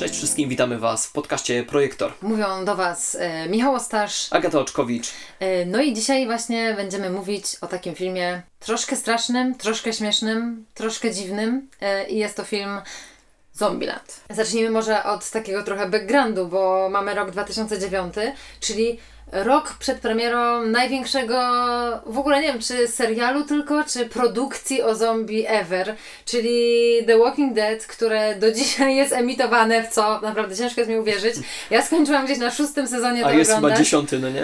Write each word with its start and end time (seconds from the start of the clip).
Cześć 0.00 0.14
wszystkim, 0.14 0.48
witamy 0.48 0.78
Was 0.78 1.06
w 1.06 1.12
podcaście 1.12 1.64
Projektor. 1.64 2.12
Mówią 2.22 2.64
do 2.64 2.76
Was 2.76 3.16
e, 3.20 3.48
Michał 3.48 3.74
Ostasz. 3.74 4.28
Agata 4.30 4.60
Oczkowicz. 4.60 5.10
E, 5.40 5.66
no 5.66 5.80
i 5.80 5.94
dzisiaj 5.94 6.26
właśnie 6.26 6.74
będziemy 6.76 7.10
mówić 7.10 7.44
o 7.60 7.66
takim 7.66 7.94
filmie 7.94 8.42
troszkę 8.60 8.96
strasznym, 8.96 9.54
troszkę 9.54 9.92
śmiesznym, 9.92 10.64
troszkę 10.74 11.14
dziwnym 11.14 11.68
e, 11.80 12.08
i 12.08 12.18
jest 12.18 12.36
to 12.36 12.44
film 12.44 12.80
Zombieland. 13.52 14.20
Zacznijmy 14.30 14.70
może 14.70 15.04
od 15.04 15.30
takiego 15.30 15.62
trochę 15.62 15.88
backgroundu, 15.88 16.48
bo 16.48 16.88
mamy 16.90 17.14
rok 17.14 17.30
2009, 17.30 18.14
czyli 18.60 18.98
rok 19.32 19.74
przed 19.78 20.00
premierą 20.00 20.66
największego, 20.66 21.36
w 22.06 22.18
ogóle 22.18 22.40
nie 22.40 22.46
wiem, 22.46 22.60
czy 22.60 22.88
serialu 22.88 23.44
tylko, 23.44 23.84
czy 23.84 24.06
produkcji 24.06 24.82
o 24.82 24.94
zombie 24.94 25.44
ever, 25.48 25.96
czyli 26.24 26.60
The 27.06 27.18
Walking 27.18 27.54
Dead, 27.54 27.86
które 27.86 28.34
do 28.34 28.52
dzisiaj 28.60 28.96
jest 28.96 29.12
emitowane, 29.12 29.84
w 29.84 29.88
co 29.88 30.20
naprawdę 30.20 30.56
ciężko 30.56 30.80
jest 30.80 30.90
mi 30.90 30.98
uwierzyć. 30.98 31.34
Ja 31.70 31.82
skończyłam 31.82 32.24
gdzieś 32.24 32.38
na 32.38 32.50
szóstym 32.50 32.86
sezonie 32.88 33.26
A 33.26 33.28
to 33.28 33.34
jest 33.34 33.50
oglądać. 33.50 33.72
chyba 33.72 33.84
dziesiąty, 33.84 34.18
no 34.18 34.30
nie? 34.30 34.42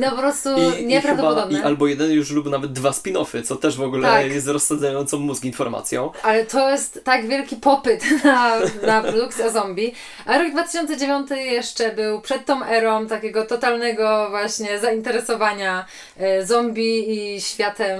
No 0.00 0.10
po 0.10 0.16
prostu 0.16 0.48
I, 0.80 0.86
nieprawdopodobne. 0.86 1.52
I, 1.52 1.56
chyba, 1.56 1.68
I 1.68 1.70
albo 1.70 1.86
jeden 1.86 2.10
już 2.10 2.30
lub 2.30 2.46
nawet 2.50 2.72
dwa 2.72 2.90
spin-offy, 2.90 3.42
co 3.42 3.56
też 3.56 3.76
w 3.76 3.82
ogóle 3.82 4.08
Tak. 4.08 4.26
jest 4.32 4.48
rozsadzającą 4.48 5.18
mózg 5.18 5.44
informacją. 5.44 6.10
Ale 6.22 6.46
to 6.46 6.70
jest 6.70 7.00
tak 7.04 7.26
wielki 7.28 7.56
popyt 7.56 8.04
na, 8.24 8.58
na 8.86 9.02
produkcję 9.02 9.46
o 9.46 9.50
zombie. 9.50 9.94
A 10.26 10.38
rok 10.38 10.52
2009 10.52 11.30
jeszcze 11.30 11.92
był 11.92 12.20
przed 12.20 12.44
tą 12.44 12.64
erą 12.64 13.06
takiego 13.06 13.46
totalnego 13.46 14.27
właśnie 14.28 14.78
zainteresowania 14.78 15.86
e, 16.16 16.46
zombie 16.46 17.34
i 17.36 17.40
światem 17.40 17.98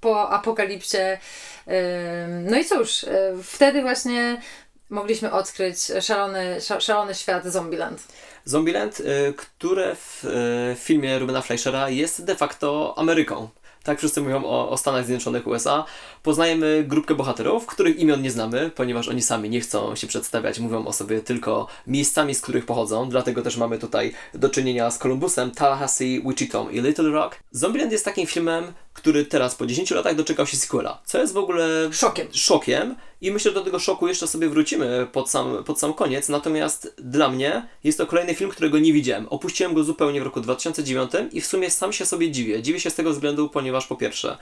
po 0.00 0.30
apokalipsie. 0.30 0.98
E, 0.98 1.18
No 2.28 2.56
i 2.58 2.64
cóż, 2.64 3.04
e, 3.04 3.32
wtedy 3.42 3.82
właśnie 3.82 4.40
mogliśmy 4.90 5.32
odkryć 5.32 5.78
szalony, 6.00 6.56
sza- 6.60 6.80
szalony 6.80 7.14
świat 7.14 7.44
Zombieland. 7.44 8.02
Zombieland, 8.44 9.00
y, 9.00 9.34
które 9.36 9.96
w 9.96 10.24
filmie 10.78 11.18
Rubena 11.18 11.42
Fleischera 11.42 11.88
jest 11.90 12.24
de 12.24 12.34
facto 12.36 12.94
Ameryką. 12.96 13.48
Tak 13.88 13.98
wszyscy 13.98 14.20
mówią 14.20 14.44
o, 14.44 14.70
o 14.70 14.76
Stanach 14.76 15.04
Zjednoczonych 15.06 15.46
USA. 15.46 15.84
Poznajemy 16.22 16.84
grupkę 16.88 17.14
bohaterów, 17.14 17.66
których 17.66 17.98
imion 17.98 18.22
nie 18.22 18.30
znamy, 18.30 18.70
ponieważ 18.74 19.08
oni 19.08 19.22
sami 19.22 19.50
nie 19.50 19.60
chcą 19.60 19.96
się 19.96 20.06
przedstawiać, 20.06 20.58
mówią 20.60 20.86
o 20.86 20.92
sobie 20.92 21.20
tylko 21.20 21.66
miejscami, 21.86 22.34
z 22.34 22.40
których 22.40 22.66
pochodzą. 22.66 23.08
Dlatego 23.08 23.42
też 23.42 23.56
mamy 23.56 23.78
tutaj 23.78 24.14
do 24.34 24.48
czynienia 24.48 24.90
z 24.90 24.98
Columbusem, 24.98 25.50
Tallahassee, 25.50 26.22
Wichita 26.26 26.64
i 26.70 26.80
Little 26.80 27.10
Rock. 27.10 27.36
Zombieland 27.50 27.92
jest 27.92 28.04
takim 28.04 28.26
filmem, 28.26 28.72
który 28.98 29.24
teraz 29.24 29.54
po 29.54 29.66
10 29.66 29.90
latach 29.90 30.14
doczekał 30.14 30.46
się 30.46 30.56
sequela, 30.56 31.02
co 31.04 31.18
jest 31.18 31.32
w 31.32 31.36
ogóle 31.36 31.68
Szokiem. 31.92 32.28
szokiem 32.32 32.94
i 33.20 33.30
myślę, 33.30 33.50
że 33.50 33.54
do 33.54 33.64
tego 33.64 33.78
szoku 33.78 34.08
jeszcze 34.08 34.26
sobie 34.26 34.48
wrócimy 34.48 35.06
pod 35.12 35.30
sam, 35.30 35.64
pod 35.64 35.80
sam 35.80 35.94
koniec. 35.94 36.28
Natomiast 36.28 36.94
dla 36.98 37.28
mnie 37.28 37.68
jest 37.84 37.98
to 37.98 38.06
kolejny 38.06 38.34
film, 38.34 38.50
którego 38.50 38.78
nie 38.78 38.92
widziałem. 38.92 39.26
Opuściłem 39.28 39.74
go 39.74 39.84
zupełnie 39.84 40.20
w 40.20 40.24
roku 40.24 40.40
2009 40.40 41.10
i 41.32 41.40
w 41.40 41.46
sumie 41.46 41.70
sam 41.70 41.92
się 41.92 42.06
sobie 42.06 42.30
dziwię. 42.30 42.62
Dziwię 42.62 42.80
się 42.80 42.90
z 42.90 42.94
tego 42.94 43.10
względu, 43.10 43.48
ponieważ 43.48 43.86
po 43.86 43.96
pierwsze, 43.96 44.36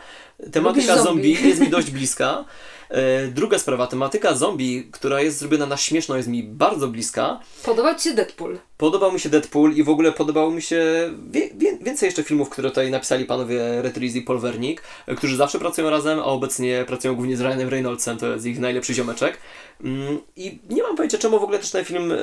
tematyka 0.52 1.02
zombie 1.02 1.34
zombie. 1.34 1.48
jest 1.48 1.60
mi 1.60 1.68
dość 1.68 1.90
bliska. 1.96 2.44
E, 2.90 3.26
Druga 3.26 3.58
sprawa, 3.58 3.86
tematyka 3.86 4.34
zombie, 4.34 4.88
która 4.92 5.20
jest 5.20 5.38
zrobiona 5.38 5.66
na 5.66 5.76
śmieszno, 5.76 6.16
jest 6.16 6.28
mi 6.28 6.42
bardzo 6.42 6.88
bliska. 6.88 7.40
Podobał 7.64 7.94
Ci 7.94 8.02
się 8.08 8.14
Deadpool? 8.14 8.58
Podobał 8.76 9.12
mi 9.12 9.20
się 9.20 9.28
Deadpool 9.28 9.72
i 9.74 9.82
w 9.82 9.88
ogóle 9.88 10.12
podobało 10.12 10.50
mi 10.50 10.62
się 10.62 10.84
wie, 11.30 11.50
wie, 11.54 11.78
więcej 11.78 12.06
jeszcze 12.06 12.22
filmów, 12.22 12.50
które 12.50 12.68
tutaj 12.70 12.90
napisali 12.90 13.24
panowie 13.24 13.82
Retriz 13.82 14.14
i 14.14 14.22
Paul 14.22 14.38
Wernick, 14.38 14.82
e, 15.06 15.14
którzy 15.14 15.36
zawsze 15.36 15.58
pracują 15.58 15.90
razem, 15.90 16.18
a 16.18 16.24
obecnie 16.24 16.84
pracują 16.86 17.14
głównie 17.14 17.36
z 17.36 17.40
Ryanem 17.40 17.68
Reynoldsem, 17.68 18.18
to 18.18 18.26
jest 18.26 18.46
ich 18.46 18.58
najlepszy 18.60 18.94
ziomeczek. 18.94 19.38
Mm, 19.84 20.18
I 20.36 20.58
nie 20.70 20.82
mam 20.82 20.96
pojęcia, 20.96 21.18
czemu 21.18 21.40
w 21.40 21.42
ogóle 21.42 21.58
też 21.58 21.70
ten 21.70 21.84
film 21.84 22.12
e, 22.12 22.16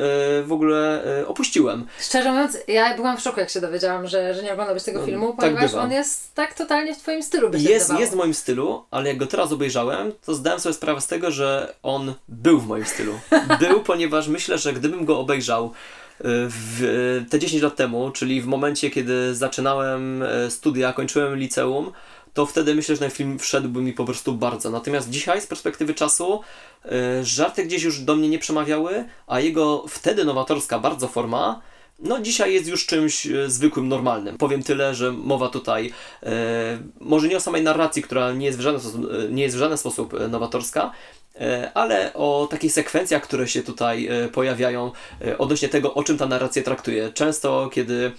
w 0.43 0.51
ogóle 0.51 1.03
opuściłem. 1.27 1.85
Szczerze 1.99 2.31
mówiąc, 2.31 2.57
ja 2.67 2.95
byłam 2.95 3.17
w 3.17 3.21
szoku, 3.21 3.39
jak 3.39 3.49
się 3.49 3.61
dowiedziałam, 3.61 4.07
że, 4.07 4.33
że 4.33 4.43
nie 4.43 4.53
oglądałeś 4.53 4.83
tego 4.83 4.99
No, 4.99 5.05
filmu, 5.05 5.27
tak 5.27 5.39
ponieważ 5.39 5.71
bywa. 5.71 5.83
on 5.83 5.91
jest 5.91 6.35
tak 6.35 6.53
totalnie 6.53 6.95
w 6.95 6.97
Twoim 6.97 7.23
stylu, 7.23 7.49
by 7.49 7.59
się 7.59 7.69
Jest, 7.69 7.85
wydawało. 7.85 8.01
jest 8.01 8.13
w 8.13 8.15
moim 8.15 8.33
stylu, 8.33 8.85
ale 8.91 9.09
jak 9.09 9.17
go 9.17 9.25
teraz 9.27 9.51
obejrzałem, 9.51 10.11
to 10.25 10.33
zdałem 10.35 10.52
sobie 10.59 10.73
sprawę 10.73 11.01
z 11.01 11.07
tego, 11.07 11.31
że 11.31 11.75
on 11.83 12.13
był 12.27 12.59
w 12.59 12.67
moim 12.67 12.85
stylu. 12.85 13.19
Był, 13.59 13.81
ponieważ 13.91 14.27
myślę, 14.27 14.57
że 14.57 14.73
gdybym 14.73 15.05
go 15.05 15.19
obejrzał 15.19 15.65
e, 15.65 15.71
w, 16.25 17.25
te 17.29 17.39
10 17.39 17.63
lat 17.63 17.75
temu, 17.75 18.11
czyli 18.11 18.41
w 18.41 18.45
momencie, 18.45 18.89
kiedy 18.89 19.35
zaczynałem 19.35 20.23
e, 20.23 20.51
studia, 20.51 20.93
kończyłem 20.93 21.35
liceum, 21.37 21.91
to 22.33 22.45
wtedy 22.45 22.75
myślę, 22.75 22.95
że 22.95 22.99
ten 22.99 23.11
film 23.11 23.39
wszedłby 23.39 23.81
mi 23.81 23.93
po 23.93 24.05
prostu 24.05 24.33
bardzo. 24.33 24.69
Natomiast 24.69 25.09
dzisiaj, 25.09 25.41
z 25.41 25.47
perspektywy 25.47 25.93
czasu, 25.93 26.41
żarty 27.23 27.65
gdzieś 27.65 27.83
już 27.83 27.99
do 27.99 28.15
mnie 28.15 28.29
nie 28.29 28.39
przemawiały, 28.39 29.05
a 29.27 29.39
jego 29.39 29.85
wtedy 29.87 30.25
nowatorska 30.25 30.79
bardzo 30.79 31.07
forma, 31.07 31.61
no 32.03 32.19
dzisiaj 32.19 32.53
jest 32.53 32.67
już 32.67 32.85
czymś 32.85 33.27
e, 33.27 33.49
zwykłym, 33.49 33.87
normalnym. 33.87 34.37
Powiem 34.37 34.63
tyle, 34.63 34.95
że 34.95 35.11
mowa 35.11 35.49
tutaj 35.49 35.91
e, 36.23 36.29
może 36.99 37.27
nie 37.27 37.37
o 37.37 37.39
samej 37.39 37.63
narracji, 37.63 38.03
która 38.03 38.31
nie 38.31 38.45
jest 38.45 38.57
w 38.57 38.61
żaden 38.61 38.79
sposób, 38.81 39.05
e, 39.11 39.31
nie 39.31 39.43
jest 39.43 39.55
w 39.55 39.59
żaden 39.59 39.77
sposób 39.77 40.13
e, 40.13 40.27
nowatorska, 40.27 40.91
ale 41.73 42.13
o 42.13 42.47
takich 42.51 42.71
sekwencjach, 42.71 43.23
które 43.23 43.47
się 43.47 43.63
tutaj 43.63 44.09
pojawiają 44.33 44.91
odnośnie 45.37 45.69
tego, 45.69 45.93
o 45.93 46.03
czym 46.03 46.17
ta 46.17 46.25
narracja 46.25 46.63
traktuje. 46.63 47.11
Często, 47.13 47.69
kiedy 47.73 48.11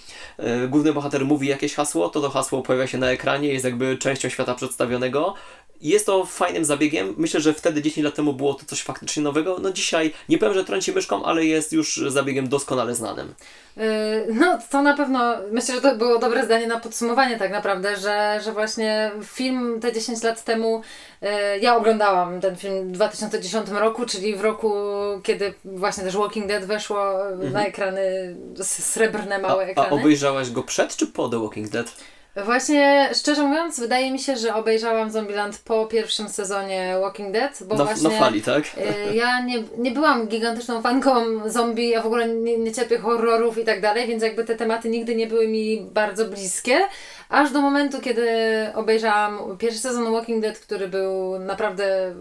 główny 0.69 0.93
bohater 0.93 1.25
mówi 1.25 1.49
jakieś 1.49 1.75
hasło, 1.75 2.09
to 2.09 2.21
to 2.21 2.31
hasło 2.31 2.63
pojawia 2.63 2.87
się 2.87 2.99
na 2.99 3.11
ekranie, 3.11 3.49
jest 3.49 3.65
jakby 3.65 3.99
częścią 3.99 4.29
świata 4.29 4.55
przedstawionego. 4.55 5.35
Jest 5.81 6.07
to 6.07 6.25
fajnym 6.25 6.65
zabiegiem. 6.65 7.15
Myślę, 7.17 7.41
że 7.41 7.55
wtedy 7.55 7.83
10 7.83 8.05
lat 8.05 8.15
temu 8.15 8.33
było 8.33 8.55
to 8.55 8.65
coś 8.67 8.83
faktycznie 8.83 9.23
nowego. 9.23 9.59
No 9.63 9.73
dzisiaj 9.73 10.13
nie 10.29 10.39
powiem, 10.39 10.55
że 10.55 10.65
trąci 10.65 10.93
myszką, 10.93 11.25
ale 11.25 11.45
jest 11.45 11.73
już 11.73 11.97
zabiegiem 12.09 12.49
doskonale 12.49 12.95
znanym. 12.95 13.35
Yy, 13.77 13.83
No, 14.35 14.59
to 14.71 14.83
na 14.83 14.97
pewno, 14.97 15.35
myślę, 15.53 15.75
że 15.75 15.81
to 15.81 15.97
było 15.97 16.19
dobre 16.19 16.45
zdanie 16.45 16.67
na 16.67 16.81
podsumowanie 16.81 17.39
tak 17.39 17.51
naprawdę, 17.51 17.97
że, 17.97 18.41
że 18.45 18.53
właśnie 18.53 19.11
film 19.25 19.81
te 19.81 19.93
10 19.93 20.23
lat 20.23 20.45
temu, 20.45 20.83
yy, 21.23 21.29
ja 21.61 21.77
oglądałam 21.77 22.41
ten 22.41 22.57
film 22.57 22.89
w 22.89 22.93
2010 22.93 23.69
roku, 23.71 24.07
czyli 24.07 24.37
w 24.37 24.41
roku, 24.41 24.73
kiedy 25.23 25.55
właśnie 25.65 26.05
też 26.05 26.17
Walking 26.17 26.47
Dead 26.47 26.65
weszło 26.65 27.13
na 27.53 27.67
ekrany, 27.67 28.37
s- 28.59 28.93
srebrne 28.93 29.39
małe 29.39 29.65
Mhm. 29.65 29.79
A, 29.79 29.81
a 29.83 29.85
ekrany. 29.87 30.03
obejrzałaś 30.03 30.51
go 30.51 30.63
przed 30.63 30.97
czy 30.97 31.07
po 31.07 31.29
The 31.29 31.43
Walking 31.43 31.69
Dead? 31.69 31.93
Właśnie, 32.37 33.11
szczerze 33.15 33.43
mówiąc, 33.43 33.81
wydaje 33.81 34.11
mi 34.13 34.19
się, 34.19 34.37
że 34.37 34.55
obejrzałam 34.55 35.11
Zombieland 35.11 35.59
po 35.59 35.87
pierwszym 35.87 36.29
sezonie 36.29 36.97
Walking 37.01 37.33
Dead, 37.33 37.63
bo 37.67 37.75
Na, 37.77 37.85
właśnie... 37.85 38.09
na 38.09 38.19
fali, 38.19 38.43
tak? 38.43 38.65
Y, 39.11 39.15
Ja 39.15 39.41
nie, 39.41 39.63
nie 39.79 39.91
byłam 39.91 40.27
gigantyczną 40.27 40.83
fanką 40.83 41.11
zombie, 41.51 41.89
ja 41.89 42.03
w 42.03 42.07
ogóle 42.07 42.29
nie, 42.29 42.59
nie 42.59 42.73
cierpię 42.73 42.99
horrorów 42.99 43.59
i 43.59 43.65
tak 43.65 43.81
dalej, 43.81 44.07
więc 44.09 44.23
jakby 44.23 44.45
te 44.45 44.57
tematy 44.57 44.89
nigdy 44.89 45.15
nie 45.15 45.27
były 45.27 45.49
mi 45.49 45.81
bardzo 45.93 46.25
bliskie. 46.25 46.79
Aż 47.29 47.51
do 47.53 47.61
momentu, 47.61 48.01
kiedy 48.01 48.29
obejrzałam 48.75 49.57
pierwszy 49.59 49.79
sezon 49.79 50.13
Walking 50.13 50.43
Dead, 50.43 50.59
który 50.59 50.89
był 50.89 51.39
naprawdę 51.39 52.15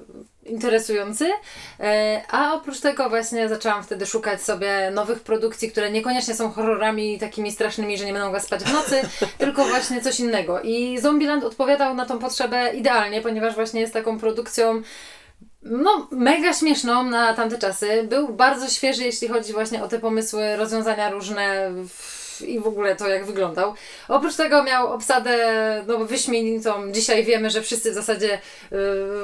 interesujący. 0.46 1.32
E, 1.80 2.22
A 2.30 2.54
oprócz 2.54 2.80
tego 2.80 3.10
właśnie 3.10 3.50
zaczęłam 3.50 3.84
wtedy 3.84 4.06
szukać 4.06 4.42
sobie 4.42 4.92
nowych 4.92 5.20
produkcji, 5.20 5.72
które 5.72 5.92
niekoniecznie 5.92 6.36
są 6.36 6.52
horrorami 6.52 7.20
takimi 7.20 7.52
strasznymi, 7.52 7.98
że 7.98 8.06
nie 8.06 8.14
będą 8.14 8.32
was 8.32 8.44
spać 8.44 8.64
w 8.64 8.74
nocy, 8.74 9.02
tylko 9.38 9.66
właśnie 9.66 10.02
coś 10.02 10.20
innego. 10.20 10.62
I 10.62 11.00
Zombieland 11.00 11.44
odpowiadał 11.44 11.96
na 11.96 12.06
tą 12.06 12.20
potrzebę 12.20 12.74
idealnie, 12.74 13.22
ponieważ 13.22 13.56
właśnie 13.56 13.82
jest 13.82 13.94
taką 13.94 14.20
produkcją 14.20 14.82
no, 15.62 16.08
mega 16.12 16.54
śmieszną 16.54 17.04
na 17.04 17.34
tamte 17.34 17.58
czasy. 17.58 18.04
Był 18.04 18.34
bardzo 18.34 18.70
świeży, 18.70 19.04
jeśli 19.04 19.28
chodzi 19.28 19.54
właśnie 19.54 19.84
o 19.84 19.88
te 19.88 20.00
pomysły, 20.00 20.56
rozwiązania 20.56 21.10
różne 21.10 21.72
w, 21.72 22.23
i 22.42 22.60
w 22.60 22.68
ogóle 22.68 22.96
to, 22.96 23.08
jak 23.08 23.26
wyglądał. 23.26 23.74
Oprócz 24.08 24.36
tego 24.36 24.64
miał 24.64 24.94
obsadę 24.94 25.38
no, 25.88 26.06
wyśmienitą. 26.06 26.92
Dzisiaj 26.92 27.24
wiemy, 27.24 27.50
że 27.50 27.62
wszyscy 27.62 27.92
w 27.92 27.94
zasadzie 27.94 28.40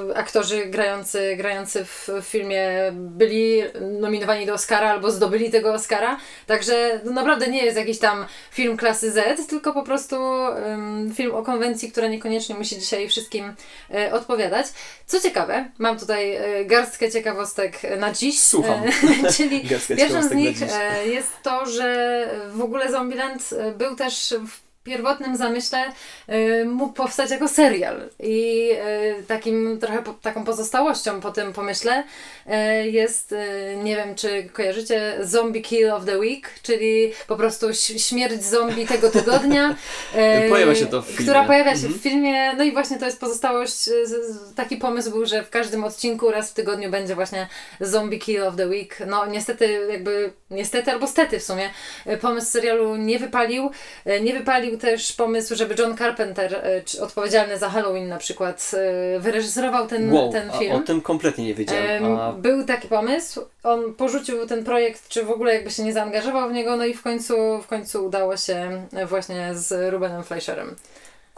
y, 0.10 0.16
aktorzy 0.16 0.66
grający, 0.66 1.36
grający 1.38 1.86
w, 1.86 2.10
w 2.22 2.26
filmie 2.26 2.70
byli 2.92 3.62
nominowani 4.00 4.46
do 4.46 4.54
Oscara 4.54 4.90
albo 4.90 5.12
zdobyli 5.12 5.52
tego 5.52 5.74
Oscara. 5.74 6.18
Także 6.48 7.02
no, 7.04 7.12
naprawdę 7.12 7.48
nie 7.48 7.66
jest 7.66 7.78
jakiś 7.78 8.00
tam 8.00 8.26
film 8.52 8.78
klasy 8.78 9.12
Z, 9.12 9.48
tylko 9.48 9.74
po 9.74 9.84
prostu 9.84 10.16
ym, 10.16 11.14
film 11.16 11.36
o 11.36 11.44
konwencji, 11.44 11.92
która 11.92 12.08
niekoniecznie 12.08 12.56
musi 12.56 12.80
dzisiaj 12.80 13.10
wszystkim 13.10 13.54
y, 13.96 14.14
odpowiadać. 14.14 14.68
Co 15.10 15.22
ciekawe, 15.22 15.66
mam 15.78 16.00
tutaj 16.00 16.36
e, 16.36 16.66
garstkę 16.66 17.12
ciekawostek 17.12 17.82
na 17.98 18.12
dziś. 18.12 18.40
Słucham. 18.40 18.84
E, 18.84 19.32
Czyli 19.38 19.70
pierwszą 19.98 20.24
z 20.24 20.32
nich 20.32 20.58
e, 20.62 21.08
jest 21.08 21.30
to, 21.44 21.66
że 21.66 22.28
w 22.52 22.62
ogóle 22.62 22.92
Zombieland 23.00 23.54
e, 23.54 23.72
był 23.72 23.96
też 23.96 24.34
w 24.48 24.69
pierwotnym 24.90 25.38
zamyśle 25.38 25.84
y, 26.30 26.66
mógł 26.66 26.94
powstać 26.94 27.32
jako 27.32 27.48
serial. 27.48 28.10
I 28.20 28.70
y, 29.20 29.24
takim 29.28 29.78
trochę 29.82 30.02
po, 30.04 30.14
taką 30.14 30.44
pozostałością 30.46 31.22
po 31.22 31.32
tym 31.32 31.54
pomyśle 31.54 32.04
y, 32.84 32.90
jest, 32.90 33.32
y, 33.32 33.38
nie 33.84 33.96
wiem 33.96 34.16
czy 34.16 34.44
kojarzycie, 34.54 35.18
Zombie 35.22 35.62
Kill 35.62 35.92
of 35.92 36.06
the 36.06 36.18
Week, 36.18 36.50
czyli 36.64 37.12
po 37.28 37.36
prostu 37.36 37.68
śmierć 37.98 38.44
zombie 38.44 38.86
tego 38.88 39.10
tygodnia. 39.10 39.70
y, 40.46 40.50
Pojawia 40.50 40.76
się 40.76 40.86
to 40.86 41.02
w 41.02 41.06
filmie. 41.06 41.24
Która 41.24 41.44
pojawia 41.44 41.72
się 41.72 41.80
Mhm. 41.90 41.94
w 42.00 42.04
filmie. 42.04 42.54
No 42.54 42.64
i 42.64 42.72
właśnie 42.72 42.98
to 43.00 43.06
jest 43.06 43.20
pozostałość. 43.20 43.88
y, 43.88 43.92
Taki 44.56 44.78
pomysł 44.78 45.12
był, 45.12 45.26
że 45.26 45.44
w 45.44 45.50
każdym 45.50 45.84
odcinku 45.84 46.32
raz 46.32 46.52
w 46.52 46.54
tygodniu 46.54 46.90
będzie 46.90 47.16
właśnie 47.16 47.48
Zombie 47.80 48.20
Kill 48.20 48.44
of 48.44 48.56
the 48.56 48.68
Week. 48.68 48.98
No 49.08 49.26
niestety, 49.26 49.88
jakby, 49.92 50.34
niestety 50.52 50.92
albo 50.92 51.08
stety 51.08 51.40
w 51.40 51.44
sumie, 51.44 51.70
pomysł 52.22 52.48
serialu 52.52 52.96
nie 52.96 53.20
wypalił. 53.20 53.72
Nie 54.22 54.34
wypalił 54.34 54.78
też 54.80 55.14
pomysł, 55.14 55.56
żeby 55.56 55.76
John 55.80 55.98
Carpenter, 55.98 56.64
czy 56.86 57.02
odpowiedzialny 57.04 57.58
za 57.58 57.70
Halloween 57.70 58.08
na 58.08 58.18
przykład, 58.18 58.72
y, 59.16 59.20
wyreżyserował 59.20 59.88
ten, 59.88 60.14
Wow, 60.14 60.32
ten 60.32 60.52
film. 60.52 60.72
o 60.76 60.80
tym 60.80 61.02
kompletnie 61.02 61.46
nie 61.46 61.54
wiedziałem. 61.54 62.06
Em, 62.06 62.16
A 62.20 62.32
Był 62.34 62.64
taki 62.66 62.88
pomysł, 62.88 63.42
on 63.64 63.94
porzucił 63.94 64.48
ten 64.48 64.64
projekt, 64.64 65.08
czy 65.08 65.24
w 65.24 65.32
ogóle 65.32 65.54
jakby 65.56 65.72
się 65.72 65.84
nie 65.84 65.94
zaangażował 65.94 66.50
w 66.50 66.54
niego, 66.54 66.76
no 66.76 66.86
i 66.86 66.94
w 66.94 67.04
końcu, 67.04 67.34
w 67.64 67.68
końcu 67.68 68.06
udało 68.06 68.38
się 68.38 68.86
e, 68.94 69.06
właśnie 69.06 69.50
z 69.56 69.92
Rubenem 69.94 70.24
Fleischerem. 70.24 70.76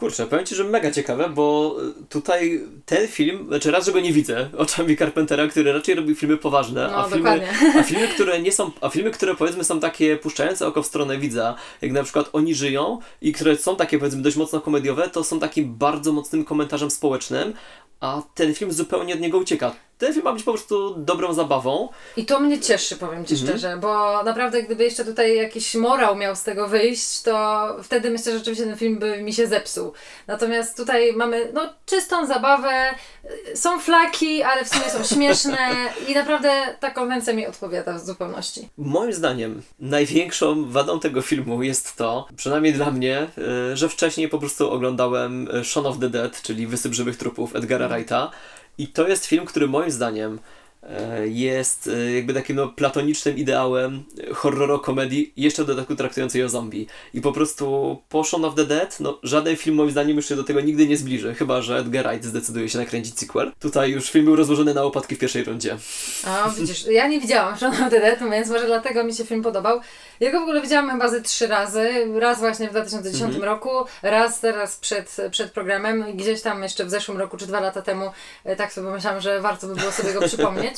Kurczę, 0.02 0.26
powiem 0.26 0.46
Ci, 0.46 0.54
że 0.54 0.64
mega 0.64 0.90
ciekawe, 0.90 1.28
bo 1.28 1.76
y, 2.02 2.04
tutaj 2.08 2.60
ten 2.86 3.08
film, 3.08 3.46
znaczy 3.48 3.70
raz, 3.70 3.86
że 3.86 3.92
go 3.92 4.00
nie 4.00 4.12
widzę 4.12 4.48
oczami 4.58 4.96
Carpentera, 4.96 5.46
który 5.46 5.72
raczej 5.72 5.94
robi 5.94 6.14
filmy 6.14 6.36
poważne, 6.36 6.88
No, 6.92 6.96
a, 6.96 7.08
filmy, 7.08 7.38
dokładnie. 7.38 7.80
a 7.80 7.82
filmy, 7.82 8.08
które 8.08 8.40
nie 8.42 8.52
są, 8.52 8.70
a 8.80 8.88
filmy, 8.88 9.10
które 9.10 9.34
powiedzmy 9.34 9.64
są 9.64 9.80
takie 9.80 10.16
puszczające 10.16 10.66
oko 10.66 10.82
w 10.82 10.86
stronę 10.86 11.18
widza, 11.18 11.54
jak 11.82 11.92
na 11.92 12.02
przykład 12.02 12.30
Oni 12.32 12.54
żyją 12.54 12.98
i 13.20 13.32
które 13.32 13.56
są 13.56 13.76
takie 13.76 13.98
powiedzmy 13.98 14.22
dość 14.22 14.36
mocno 14.36 14.60
komediowe, 14.60 15.08
to 15.10 15.24
są 15.24 15.40
takim 15.40 15.74
bardzo 15.74 16.12
mocnym 16.12 16.44
komentarzem 16.44 16.90
społecznym, 16.90 17.52
a 18.00 18.22
ten 18.34 18.54
film 18.54 18.72
zupełnie 18.72 19.14
od 19.14 19.20
niego 19.20 19.38
ucieka. 19.38 19.72
Ten 20.02 20.12
film 20.12 20.24
ma 20.24 20.32
być 20.32 20.42
po 20.42 20.52
prostu 20.52 20.94
dobrą 20.94 21.32
zabawą. 21.34 21.88
I 22.16 22.26
to 22.26 22.40
mnie 22.40 22.60
cieszy, 22.60 22.96
powiem 22.96 23.24
Ci 23.24 23.34
Mhm. 23.34 23.48
szczerze, 23.50 23.76
bo 23.76 24.22
naprawdę 24.22 24.62
gdyby 24.62 24.84
jeszcze 24.84 25.04
tutaj 25.04 25.36
jakiś 25.36 25.74
morał 25.74 26.16
miał 26.16 26.36
z 26.36 26.42
tego 26.42 26.68
wyjść, 26.68 27.22
to 27.22 27.66
wtedy 27.82 28.10
myślę, 28.10 28.32
że 28.32 28.38
rzeczywiście 28.38 28.64
ten 28.64 28.76
film 28.76 28.98
by 28.98 29.22
mi 29.22 29.32
się 29.32 29.46
zepsuł. 29.46 29.92
Natomiast 30.26 30.76
tutaj 30.76 31.12
mamy 31.12 31.50
no, 31.54 31.74
czystą 31.86 32.26
zabawę, 32.26 32.94
są 33.54 33.80
flaki, 33.80 34.42
ale 34.42 34.64
w 34.64 34.68
sumie 34.68 34.90
są 34.90 35.14
śmieszne 35.14 35.58
i 36.08 36.14
naprawdę 36.14 36.50
ta 36.80 36.90
konwencja 36.90 37.32
mi 37.32 37.46
odpowiada 37.46 37.98
w 37.98 38.06
zupełności. 38.06 38.68
Moim 38.78 39.12
zdaniem 39.12 39.62
największą 39.80 40.70
wadą 40.70 41.00
tego 41.00 41.22
filmu 41.22 41.62
jest 41.62 41.96
to, 41.96 42.26
przynajmniej 42.36 42.72
dla 42.72 42.90
mnie, 42.90 43.26
y, 43.72 43.76
że 43.76 43.88
wcześniej 43.88 44.28
po 44.28 44.38
prostu 44.38 44.70
oglądałem 44.70 45.48
Shaun 45.64 45.86
of 45.86 45.98
the 45.98 46.10
Dead, 46.10 46.42
czyli 46.42 46.66
Wysyp 46.66 46.92
żywych 46.94 47.16
trupów 47.16 47.56
Edgara 47.56 47.88
Wrighta 47.88 48.30
i 48.82 48.86
to 48.86 49.08
jest 49.08 49.26
film, 49.26 49.46
który 49.46 49.66
moim 49.68 49.90
zdaniem 49.90 50.38
jest 51.24 51.86
y, 51.86 52.12
jakby 52.12 52.34
takim 52.34 52.56
no, 52.56 52.68
platonicznym 52.68 53.36
ideałem 53.36 54.04
horroro-komedii, 54.34 55.32
jeszcze 55.36 55.64
w 55.64 55.66
dodatku 55.66 55.96
traktującej 55.96 56.44
o 56.44 56.48
zombie. 56.48 56.86
I 57.14 57.20
po 57.20 57.32
prostu 57.32 57.98
po 58.08 58.24
Shaun 58.24 58.44
of 58.44 58.54
the 58.54 58.64
Dead, 58.64 59.00
no 59.00 59.18
żaden 59.22 59.56
film 59.56 59.76
moim 59.76 59.90
zdaniem 59.90 60.16
już 60.16 60.28
się 60.28 60.36
do 60.36 60.44
tego 60.44 60.60
nigdy 60.60 60.86
nie 60.86 60.96
zbliży, 60.96 61.34
chyba 61.34 61.62
że 61.62 61.78
Edgar 61.78 62.06
Wright 62.06 62.24
zdecyduje 62.24 62.68
się 62.68 62.78
nakręcić 62.78 63.18
sequel. 63.18 63.52
Tutaj 63.60 63.90
już 63.90 64.10
film 64.10 64.24
był 64.24 64.36
rozłożony 64.36 64.74
na 64.74 64.84
łopatki 64.84 65.16
w 65.16 65.18
pierwszej 65.18 65.44
rundzie. 65.44 65.76
A 66.26 66.50
widzisz, 66.58 66.86
ja 66.86 67.08
nie 67.08 67.20
widziałam 67.20 67.56
Shaun 67.56 67.72
of 67.72 67.90
the 67.90 68.00
Dead, 68.00 68.18
więc 68.30 68.48
może 68.48 68.66
dlatego 68.66 69.04
mi 69.04 69.14
się 69.14 69.24
film 69.24 69.42
podobał. 69.42 69.80
Ja 70.20 70.32
go 70.32 70.40
w 70.40 70.42
ogóle 70.42 70.60
widziałam 70.62 70.90
chyba 70.90 71.08
ze 71.08 71.20
trzy 71.20 71.46
razy. 71.46 71.90
Raz 72.18 72.38
właśnie 72.38 72.68
w 72.68 72.70
2010 72.70 73.22
Mhm. 73.22 73.44
roku, 73.44 73.70
raz 74.02 74.40
teraz 74.40 74.76
przed, 74.76 75.16
przed 75.30 75.52
programem 75.52 76.16
gdzieś 76.16 76.42
tam 76.42 76.62
jeszcze 76.62 76.84
w 76.84 76.90
zeszłym 76.90 77.18
roku 77.18 77.36
czy 77.36 77.46
dwa 77.46 77.60
lata 77.60 77.82
temu 77.82 78.10
e, 78.44 78.56
tak 78.56 78.72
sobie 78.72 78.90
myślałam, 78.90 79.20
że 79.20 79.40
warto 79.40 79.66
by 79.66 79.74
było 79.74 79.92
sobie 79.92 80.12
go 80.12 80.20
przypomnieć. 80.28 80.71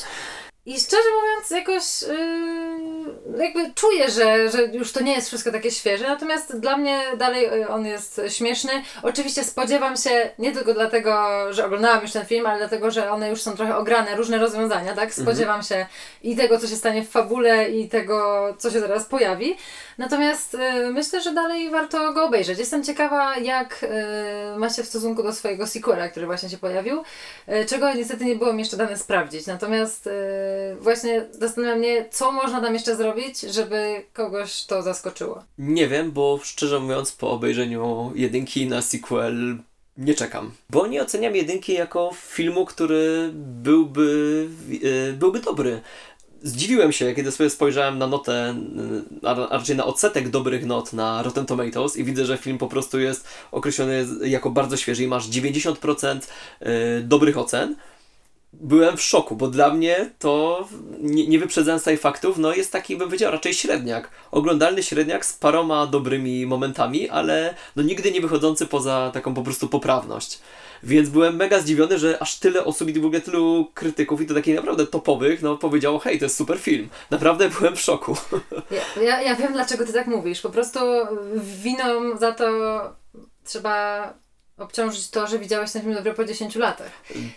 I 0.65 0.79
szczerze 0.79 1.09
mówiąc, 1.15 1.49
jakoś 1.51 2.01
yy, 2.01 2.94
jakby 3.37 3.73
czuję, 3.75 4.09
że, 4.09 4.49
że 4.49 4.65
już 4.65 4.91
to 4.91 5.03
nie 5.03 5.13
jest 5.13 5.27
wszystko 5.27 5.51
takie 5.51 5.71
świeże, 5.71 6.07
natomiast 6.07 6.59
dla 6.59 6.77
mnie 6.77 7.01
dalej 7.17 7.43
yy, 7.43 7.67
on 7.67 7.85
jest 7.85 8.21
śmieszny. 8.27 8.71
Oczywiście 9.03 9.43
spodziewam 9.43 9.97
się, 9.97 10.29
nie 10.39 10.51
tylko 10.51 10.73
dlatego, 10.73 11.27
że 11.53 11.65
oglądałam 11.65 12.01
już 12.01 12.11
ten 12.11 12.25
film, 12.25 12.45
ale 12.45 12.57
dlatego, 12.57 12.91
że 12.91 13.11
one 13.11 13.29
już 13.29 13.41
są 13.41 13.55
trochę 13.55 13.77
ograne, 13.77 14.15
różne 14.15 14.37
rozwiązania, 14.37 14.93
tak? 14.93 15.13
Spodziewam 15.13 15.63
się 15.63 15.85
i 16.23 16.35
tego, 16.35 16.59
co 16.59 16.67
się 16.67 16.75
stanie 16.75 17.03
w 17.03 17.09
fabule, 17.09 17.69
i 17.69 17.89
tego, 17.89 18.47
co 18.57 18.71
się 18.71 18.79
zaraz 18.79 19.05
pojawi. 19.05 19.57
Natomiast 19.97 20.53
yy, 20.53 20.91
myślę, 20.91 21.21
że 21.21 21.33
dalej 21.33 21.69
warto 21.69 22.13
go 22.13 22.25
obejrzeć. 22.25 22.59
Jestem 22.59 22.83
ciekawa, 22.83 23.37
jak 23.37 23.81
yy, 23.81 24.59
ma 24.59 24.69
się 24.69 24.83
w 24.83 24.87
stosunku 24.87 25.23
do 25.23 25.33
swojego 25.33 25.67
sequela, 25.67 26.09
który 26.09 26.25
właśnie 26.25 26.49
się 26.49 26.57
pojawił, 26.57 27.03
yy, 27.47 27.65
czego 27.65 27.93
niestety 27.93 28.25
nie 28.25 28.35
było 28.35 28.53
mi 28.53 28.59
jeszcze 28.59 28.77
dane 28.77 28.97
sprawdzić. 28.97 29.47
Natomiast 29.47 30.05
yy, 30.05 30.75
właśnie 30.75 31.25
zastanawia 31.31 31.75
mnie, 31.75 32.05
co 32.11 32.31
można 32.31 32.61
tam 32.61 32.73
jeszcze 32.73 32.94
zrobić, 32.95 33.39
żeby 33.39 34.03
kogoś 34.13 34.63
to 34.63 34.81
zaskoczyło. 34.81 35.43
Nie 35.57 35.87
wiem, 35.87 36.11
bo 36.11 36.39
szczerze 36.43 36.79
mówiąc, 36.79 37.11
po 37.11 37.31
obejrzeniu 37.31 38.11
jedynki 38.15 38.67
na 38.67 38.81
sequel 38.81 39.57
nie 39.97 40.13
czekam. 40.13 40.51
Bo 40.69 40.87
nie 40.87 41.01
oceniam 41.01 41.35
jedynki 41.35 41.73
jako 41.73 42.11
filmu, 42.15 42.65
który 42.65 43.31
byłby, 43.33 44.47
yy, 44.69 45.13
byłby 45.13 45.39
dobry. 45.39 45.81
Zdziwiłem 46.43 46.91
się, 46.91 47.13
kiedy 47.13 47.31
sobie 47.31 47.49
spojrzałem 47.49 47.97
na 47.97 48.07
notę, 48.07 48.55
yy, 49.21 49.29
a 49.29 49.47
raczej 49.57 49.75
na 49.75 49.85
odsetek 49.85 50.29
dobrych 50.29 50.65
not 50.65 50.93
na 50.93 51.23
Rotten 51.23 51.45
Tomatoes 51.45 51.97
i 51.97 52.03
widzę, 52.03 52.25
że 52.25 52.37
film 52.37 52.57
po 52.57 52.67
prostu 52.67 52.99
jest 52.99 53.27
określony 53.51 54.05
jako 54.23 54.49
bardzo 54.49 54.77
świeży 54.77 55.03
i 55.03 55.07
masz 55.07 55.29
90% 55.29 56.19
yy, 56.61 56.67
dobrych 57.03 57.37
ocen. 57.37 57.75
Byłem 58.61 58.97
w 58.97 59.01
szoku, 59.01 59.35
bo 59.35 59.47
dla 59.47 59.73
mnie 59.73 60.11
to, 60.19 60.67
nie, 60.99 61.27
nie 61.27 61.39
wyprzedzając 61.39 61.81
tutaj 61.81 61.97
faktów, 61.97 62.37
no 62.37 62.53
jest 62.53 62.71
taki, 62.71 62.97
bym 62.97 63.07
powiedział, 63.07 63.31
raczej 63.31 63.53
średniak. 63.53 64.09
Oglądalny 64.31 64.83
średniak 64.83 65.25
z 65.25 65.33
paroma 65.33 65.87
dobrymi 65.87 66.45
momentami, 66.45 67.09
ale 67.09 67.55
no 67.75 67.83
nigdy 67.83 68.11
nie 68.11 68.21
wychodzący 68.21 68.65
poza 68.65 69.11
taką 69.13 69.33
po 69.33 69.43
prostu 69.43 69.69
poprawność. 69.69 70.39
Więc 70.83 71.09
byłem 71.09 71.35
mega 71.35 71.59
zdziwiony, 71.59 71.99
że 71.99 72.21
aż 72.21 72.39
tyle 72.39 72.65
osób 72.65 72.89
i 72.89 72.99
w 72.99 73.05
ogóle 73.05 73.21
tylu 73.21 73.71
krytyków 73.73 74.21
i 74.21 74.25
to 74.25 74.33
takich 74.33 74.55
naprawdę 74.55 74.87
topowych, 74.87 75.41
no 75.41 75.57
powiedziało, 75.57 75.99
hej, 75.99 76.19
to 76.19 76.25
jest 76.25 76.37
super 76.37 76.59
film. 76.59 76.89
Naprawdę 77.09 77.49
byłem 77.49 77.75
w 77.75 77.81
szoku. 77.81 78.15
Ja, 78.71 79.03
ja, 79.03 79.21
ja 79.21 79.35
wiem, 79.35 79.53
dlaczego 79.53 79.85
ty 79.85 79.93
tak 79.93 80.07
mówisz. 80.07 80.41
Po 80.41 80.49
prostu 80.49 80.79
winą 81.63 82.17
za 82.17 82.31
to 82.31 82.45
trzeba 83.43 84.13
obciążyć 84.57 85.09
to, 85.09 85.27
że 85.27 85.39
widziałeś 85.39 85.71
ten 85.71 85.81
film 85.81 85.93
dopiero 85.93 86.15
po 86.15 86.25
10 86.25 86.55
latach. 86.55 86.91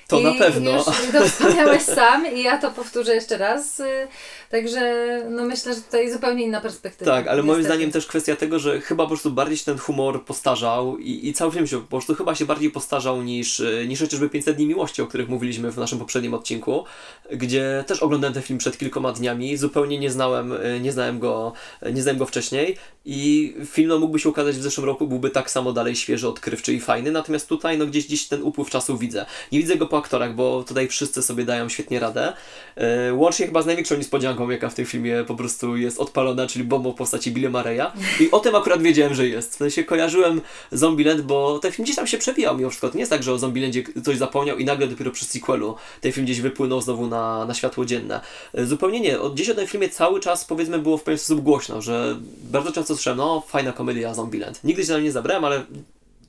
To 0.08 0.20
I 0.20 0.24
na 0.24 0.34
pewno. 0.34 0.70
Już 0.70 0.84
to 1.12 1.24
wspomniałeś 1.28 1.82
sam 2.00 2.34
i 2.34 2.42
ja 2.42 2.58
to 2.58 2.70
powtórzę 2.70 3.14
jeszcze 3.14 3.38
raz. 3.38 3.80
y, 3.80 4.08
Także 4.50 5.06
no 5.30 5.44
myślę, 5.44 5.74
że 5.74 5.80
tutaj 5.80 6.12
zupełnie 6.12 6.44
inna 6.44 6.60
perspektywa. 6.60 7.10
Tak, 7.10 7.26
ale 7.26 7.42
moim 7.42 7.58
niestety. 7.58 7.74
zdaniem 7.74 7.92
też 7.92 8.06
kwestia 8.06 8.36
tego, 8.36 8.58
że 8.58 8.80
chyba 8.80 9.04
po 9.04 9.08
prostu 9.08 9.30
bardziej 9.30 9.56
się 9.56 9.64
ten 9.64 9.78
humor 9.78 10.24
postarzał 10.24 10.98
i, 10.98 11.28
i 11.28 11.32
cały 11.32 11.52
film 11.52 11.66
się 11.66 11.80
po 11.80 11.86
prostu 11.88 12.14
chyba 12.14 12.34
się 12.34 12.46
bardziej 12.46 12.70
postarzał 12.70 13.22
niż, 13.22 13.60
e, 13.60 13.86
niż 13.86 14.00
chociażby 14.00 14.28
500 14.28 14.56
dni 14.56 14.66
miłości, 14.66 15.02
o 15.02 15.06
których 15.06 15.28
mówiliśmy 15.28 15.72
w 15.72 15.76
naszym 15.76 15.98
poprzednim 15.98 16.34
odcinku, 16.34 16.84
gdzie 17.32 17.84
też 17.86 18.02
oglądałem 18.02 18.34
ten 18.34 18.42
film 18.42 18.58
przed 18.58 18.78
kilkoma 18.78 19.12
dniami, 19.12 19.56
zupełnie 19.56 19.98
nie 19.98 20.10
znałem, 20.10 20.52
e, 20.52 20.80
nie 20.80 20.92
znałem 20.92 21.18
go, 21.18 21.52
nie 21.92 22.02
znałem 22.02 22.18
go 22.18 22.26
wcześniej 22.26 22.76
i 23.04 23.54
film 23.66 23.88
no, 23.88 23.98
mógłby 23.98 24.18
się 24.18 24.28
ukazać 24.28 24.56
w 24.56 24.62
zeszłym 24.62 24.86
roku, 24.86 25.06
byłby 25.06 25.30
tak 25.30 25.50
samo 25.50 25.72
dalej 25.72 25.96
świeży, 25.96 26.28
odkrywczy 26.28 26.72
i 26.74 26.80
fajny, 26.80 27.07
natomiast 27.12 27.48
tutaj 27.48 27.78
no 27.78 27.86
gdzieś, 27.86 28.06
gdzieś 28.06 28.28
ten 28.28 28.42
upływ 28.42 28.70
czasu 28.70 28.98
widzę. 28.98 29.26
Nie 29.52 29.58
widzę 29.58 29.76
go 29.76 29.86
po 29.86 29.98
aktorach, 29.98 30.34
bo 30.34 30.64
tutaj 30.68 30.88
wszyscy 30.88 31.22
sobie 31.22 31.44
dają 31.44 31.68
świetnie 31.68 32.00
radę. 32.00 32.32
E, 32.76 33.14
Łącznie 33.14 33.46
chyba 33.46 33.62
z 33.62 33.66
największą 33.66 33.96
niespodzianką, 33.96 34.50
jaka 34.50 34.68
w 34.68 34.74
tym 34.74 34.86
filmie 34.86 35.24
po 35.26 35.34
prostu 35.34 35.76
jest 35.76 35.98
odpalona, 36.00 36.46
czyli 36.46 36.64
bombą 36.64 36.92
w 36.92 36.94
postaci 36.94 37.32
Billy 37.32 37.50
Mareya. 37.50 37.92
I 38.20 38.30
o 38.30 38.40
tym 38.40 38.54
akurat 38.54 38.82
wiedziałem, 38.82 39.14
że 39.14 39.28
jest. 39.28 39.54
W 39.54 39.56
sensie 39.56 39.84
kojarzyłem 39.84 40.40
Zombieland, 40.72 41.20
bo 41.20 41.58
ten 41.58 41.72
film 41.72 41.84
gdzieś 41.84 41.96
tam 41.96 42.06
się 42.06 42.18
przewijał 42.18 42.56
mimo 42.56 42.70
wszystko. 42.70 42.88
To 42.88 42.94
nie 42.94 43.00
jest 43.00 43.12
tak, 43.12 43.22
że 43.22 43.32
o 43.32 43.38
Zombielandzie 43.38 43.82
ktoś 43.82 44.16
zapomniał 44.16 44.58
i 44.58 44.64
nagle 44.64 44.86
dopiero 44.86 45.10
przy 45.10 45.24
sequelu 45.24 45.74
ten 46.00 46.12
film 46.12 46.24
gdzieś 46.26 46.40
wypłynął 46.40 46.80
znowu 46.80 47.06
na, 47.06 47.44
na 47.44 47.54
światło 47.54 47.84
dzienne. 47.84 48.20
E, 48.54 48.66
Zupełnie 48.66 49.00
nie. 49.00 49.20
Od 49.20 49.34
gdzieś 49.34 49.50
o 49.50 49.54
tym 49.54 49.66
filmie 49.66 49.88
cały 49.88 50.20
czas 50.20 50.44
powiedzmy 50.44 50.78
było 50.78 50.98
w 50.98 51.02
pewien 51.02 51.18
sposób 51.18 51.40
głośno, 51.40 51.82
że 51.82 52.16
bardzo 52.42 52.72
często 52.72 52.94
słyszałem, 52.94 53.18
no 53.18 53.40
fajna 53.40 53.72
komedia 53.72 54.14
Zombieland. 54.14 54.64
Nigdy 54.64 54.84
się 54.84 54.92
na 54.92 54.98
nie 54.98 55.12
zabrałem, 55.12 55.44
ale 55.44 55.64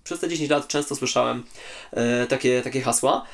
przez 0.09 0.19
te 0.19 0.29
10 0.29 0.49
lat 0.49 0.67
często 0.67 0.95
słyszałem 0.95 1.43
e, 1.91 2.27
takie, 2.27 2.61
takie 2.61 2.81
hasła. 2.81 3.25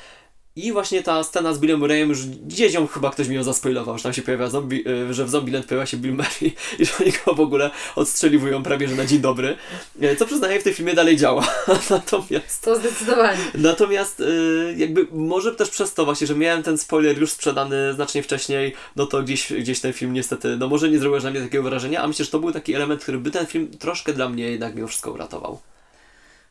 I 0.56 0.72
właśnie 0.72 1.02
ta 1.02 1.24
scena 1.24 1.54
z 1.54 1.58
Billem 1.58 1.80
Murrayem 1.80 2.08
już 2.08 2.26
gdzieś 2.26 2.74
ją 2.74 2.86
chyba 2.86 3.10
ktoś 3.10 3.28
mi 3.28 3.34
ją 3.34 3.42
zaspoilował, 3.42 3.98
że 3.98 4.02
tam 4.02 4.12
się 4.12 4.22
pojawia 4.22 4.48
zombie, 4.50 4.88
y, 4.88 5.14
że 5.14 5.24
w 5.24 5.30
Zombieland 5.30 5.66
pojawia 5.66 5.86
się 5.86 5.96
Bill 5.96 6.12
Murray 6.12 6.54
i 6.78 6.84
że 6.86 6.92
oni 7.00 7.12
go 7.26 7.34
w 7.34 7.40
ogóle 7.40 7.70
odstrzeliwują 7.96 8.62
prawie, 8.62 8.88
że 8.88 8.94
na 8.94 9.06
dzień 9.06 9.20
dobry. 9.20 9.56
Y, 10.02 10.16
Co 10.16 10.26
przyznaję 10.26 10.60
w 10.60 10.62
tym 10.62 10.74
filmie 10.74 10.94
dalej 10.94 11.16
działa. 11.16 11.48
natomiast, 11.90 12.62
To 12.62 12.76
zdecydowanie. 12.76 13.38
natomiast 13.54 14.20
y, 14.20 14.74
jakby 14.76 15.06
może 15.12 15.54
też 15.54 15.70
przez 15.70 15.94
to 15.94 16.04
właśnie, 16.04 16.26
że 16.26 16.34
miałem 16.34 16.62
ten 16.62 16.78
spoiler 16.78 17.18
już 17.18 17.32
sprzedany 17.32 17.94
znacznie 17.94 18.22
wcześniej, 18.22 18.74
no 18.96 19.06
to 19.06 19.22
gdzieś, 19.22 19.52
gdzieś 19.52 19.80
ten 19.80 19.92
film 19.92 20.12
niestety, 20.12 20.56
no 20.56 20.68
może 20.68 20.88
nie 20.88 20.98
zrobił 20.98 21.20
na 21.20 21.30
mnie 21.30 21.40
takiego 21.40 21.62
wrażenia, 21.62 22.02
a 22.02 22.08
myślę, 22.08 22.24
że 22.24 22.30
to 22.30 22.38
był 22.38 22.52
taki 22.52 22.74
element, 22.74 23.02
który 23.02 23.18
by 23.18 23.30
ten 23.30 23.46
film 23.46 23.68
troszkę 23.78 24.12
dla 24.12 24.28
mnie 24.28 24.50
jednak 24.50 24.74
mimo 24.74 24.88
wszystko 24.88 25.12
uratował. 25.12 25.58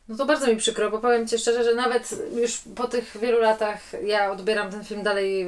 No 0.08 0.16
to 0.16 0.26
bardzo 0.26 0.46
mi 0.46 0.56
przykro, 0.56 0.90
bo 0.90 0.98
powiem 0.98 1.28
Ci 1.28 1.38
szczerze, 1.38 1.64
że 1.64 1.74
nawet 1.74 2.14
już 2.36 2.60
po 2.76 2.88
tych 2.88 3.16
wielu 3.20 3.40
latach 3.40 3.80
ja 4.04 4.30
odbieram 4.32 4.70
ten 4.70 4.84
film 4.84 5.02
dalej 5.02 5.46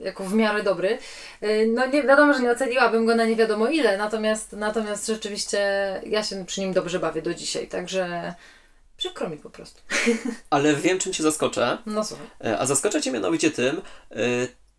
jako 0.00 0.24
w 0.24 0.34
miarę 0.34 0.62
dobry. 0.62 0.98
Yy, 1.40 1.66
No 1.74 1.86
nie 1.86 2.02
wiadomo, 2.02 2.34
że 2.34 2.40
nie 2.40 2.50
oceniłabym 2.50 3.06
go 3.06 3.14
na 3.14 3.24
nie 3.24 3.36
wiadomo 3.36 3.68
ile, 3.68 3.96
natomiast, 3.96 4.52
natomiast 4.52 5.06
rzeczywiście 5.06 5.60
ja 6.06 6.24
się 6.24 6.44
przy 6.46 6.60
nim 6.60 6.72
dobrze 6.72 6.98
bawię 6.98 7.22
do 7.22 7.34
dzisiaj, 7.34 7.68
także 7.68 8.34
przykro 8.96 9.28
mi 9.28 9.36
po 9.36 9.50
prostu. 9.50 9.82
Ale 10.50 10.74
wiem, 10.74 10.98
czym 10.98 11.12
cię 11.12 11.22
zaskoczę. 11.22 11.78
No 11.86 12.04
słuchaj. 12.04 12.26
E, 12.44 12.58
A 12.58 12.66
zaskoczę 12.66 13.02
Cię 13.02 13.12
mianowicie 13.12 13.50
tym, 13.50 13.80
e, 14.10 14.16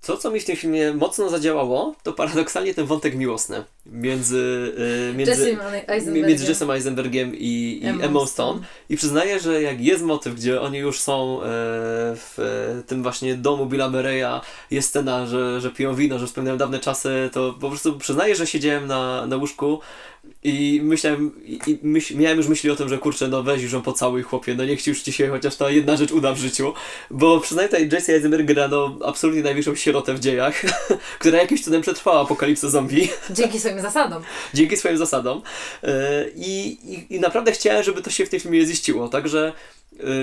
to 0.05 0.17
co 0.17 0.31
mi 0.31 0.39
w 0.39 0.45
tym 0.45 0.55
filmie 0.55 0.93
mocno 0.93 1.29
zadziałało, 1.29 1.95
to 2.03 2.13
paradoksalnie 2.13 2.73
ten 2.73 2.85
wątek 2.85 3.15
miłosny 3.15 3.63
między, 3.85 4.73
e, 5.09 5.13
między, 5.13 5.57
Eisenbergiem. 5.87 6.29
między 6.29 6.45
Jessem 6.45 6.71
Eisenbergiem 6.71 7.35
i, 7.35 7.79
i 7.83 7.87
Emmą 7.87 8.27
Stone. 8.27 8.51
Stone. 8.51 8.61
I 8.89 8.97
przyznaję, 8.97 9.39
że 9.39 9.61
jak 9.61 9.81
jest 9.81 10.03
motyw, 10.03 10.35
gdzie 10.35 10.61
oni 10.61 10.77
już 10.77 10.99
są 10.99 11.41
e, 11.41 11.43
w 12.15 12.35
e, 12.39 12.83
tym 12.83 13.03
właśnie 13.03 13.35
domu 13.35 13.65
Billa 13.65 13.89
Murraya, 13.89 14.41
jest 14.71 14.89
scena, 14.89 15.25
że, 15.25 15.61
że 15.61 15.71
piją 15.71 15.95
wino, 15.95 16.19
że 16.19 16.27
wspominają 16.27 16.57
dawne 16.57 16.79
czasy, 16.79 17.29
to 17.33 17.53
po 17.61 17.69
prostu 17.69 17.97
przyznaję, 17.97 18.35
że 18.35 18.47
siedziałem 18.47 18.87
na, 18.87 19.27
na 19.27 19.37
łóżku 19.37 19.79
i 20.43 20.81
myślałem, 20.83 21.31
i, 21.45 21.79
myśl, 21.83 22.17
miałem 22.17 22.37
już 22.37 22.47
myśli 22.47 22.69
o 22.69 22.75
tym, 22.75 22.89
że 22.89 22.97
kurczę, 22.97 23.27
no 23.27 23.43
weź 23.43 23.61
już 23.61 23.73
ją 23.73 23.81
pocałuj 23.81 24.23
chłopie, 24.23 24.55
no 24.55 24.65
niech 24.65 24.81
ci 24.81 24.89
już 24.89 25.01
ci 25.01 25.13
się 25.13 25.29
chociaż 25.29 25.55
ta 25.55 25.69
jedna 25.69 25.97
rzecz 25.97 26.11
uda 26.11 26.33
w 26.33 26.37
życiu, 26.37 26.73
bo 27.11 27.39
przyznaję 27.39 27.69
tutaj 27.69 27.89
Jesse 27.91 28.13
Eisenberg 28.13 28.45
gra 28.45 28.67
no 28.67 28.97
absolutnie 29.05 29.43
największą 29.43 29.75
sierotę 29.75 30.13
w 30.13 30.19
dziejach, 30.19 30.61
która 31.19 31.41
jakimś 31.41 31.63
cudem 31.63 31.81
przetrwała 31.81 32.21
apokalipsę 32.21 32.69
zombie 32.69 33.09
Dzięki 33.29 33.59
swoim 33.59 33.81
zasadom. 33.81 34.23
dzięki 34.53 34.77
swoim 34.77 34.97
zasadom. 34.97 35.41
E, 35.83 36.25
I, 36.35 36.67
i, 36.93 37.15
I 37.15 37.19
naprawdę 37.19 37.51
chciałem, 37.51 37.83
żeby 37.83 38.01
to 38.01 38.09
się 38.09 38.25
w 38.25 38.29
tym 38.29 38.39
filmie 38.39 38.65
ziściło. 38.65 39.09
Także 39.09 39.53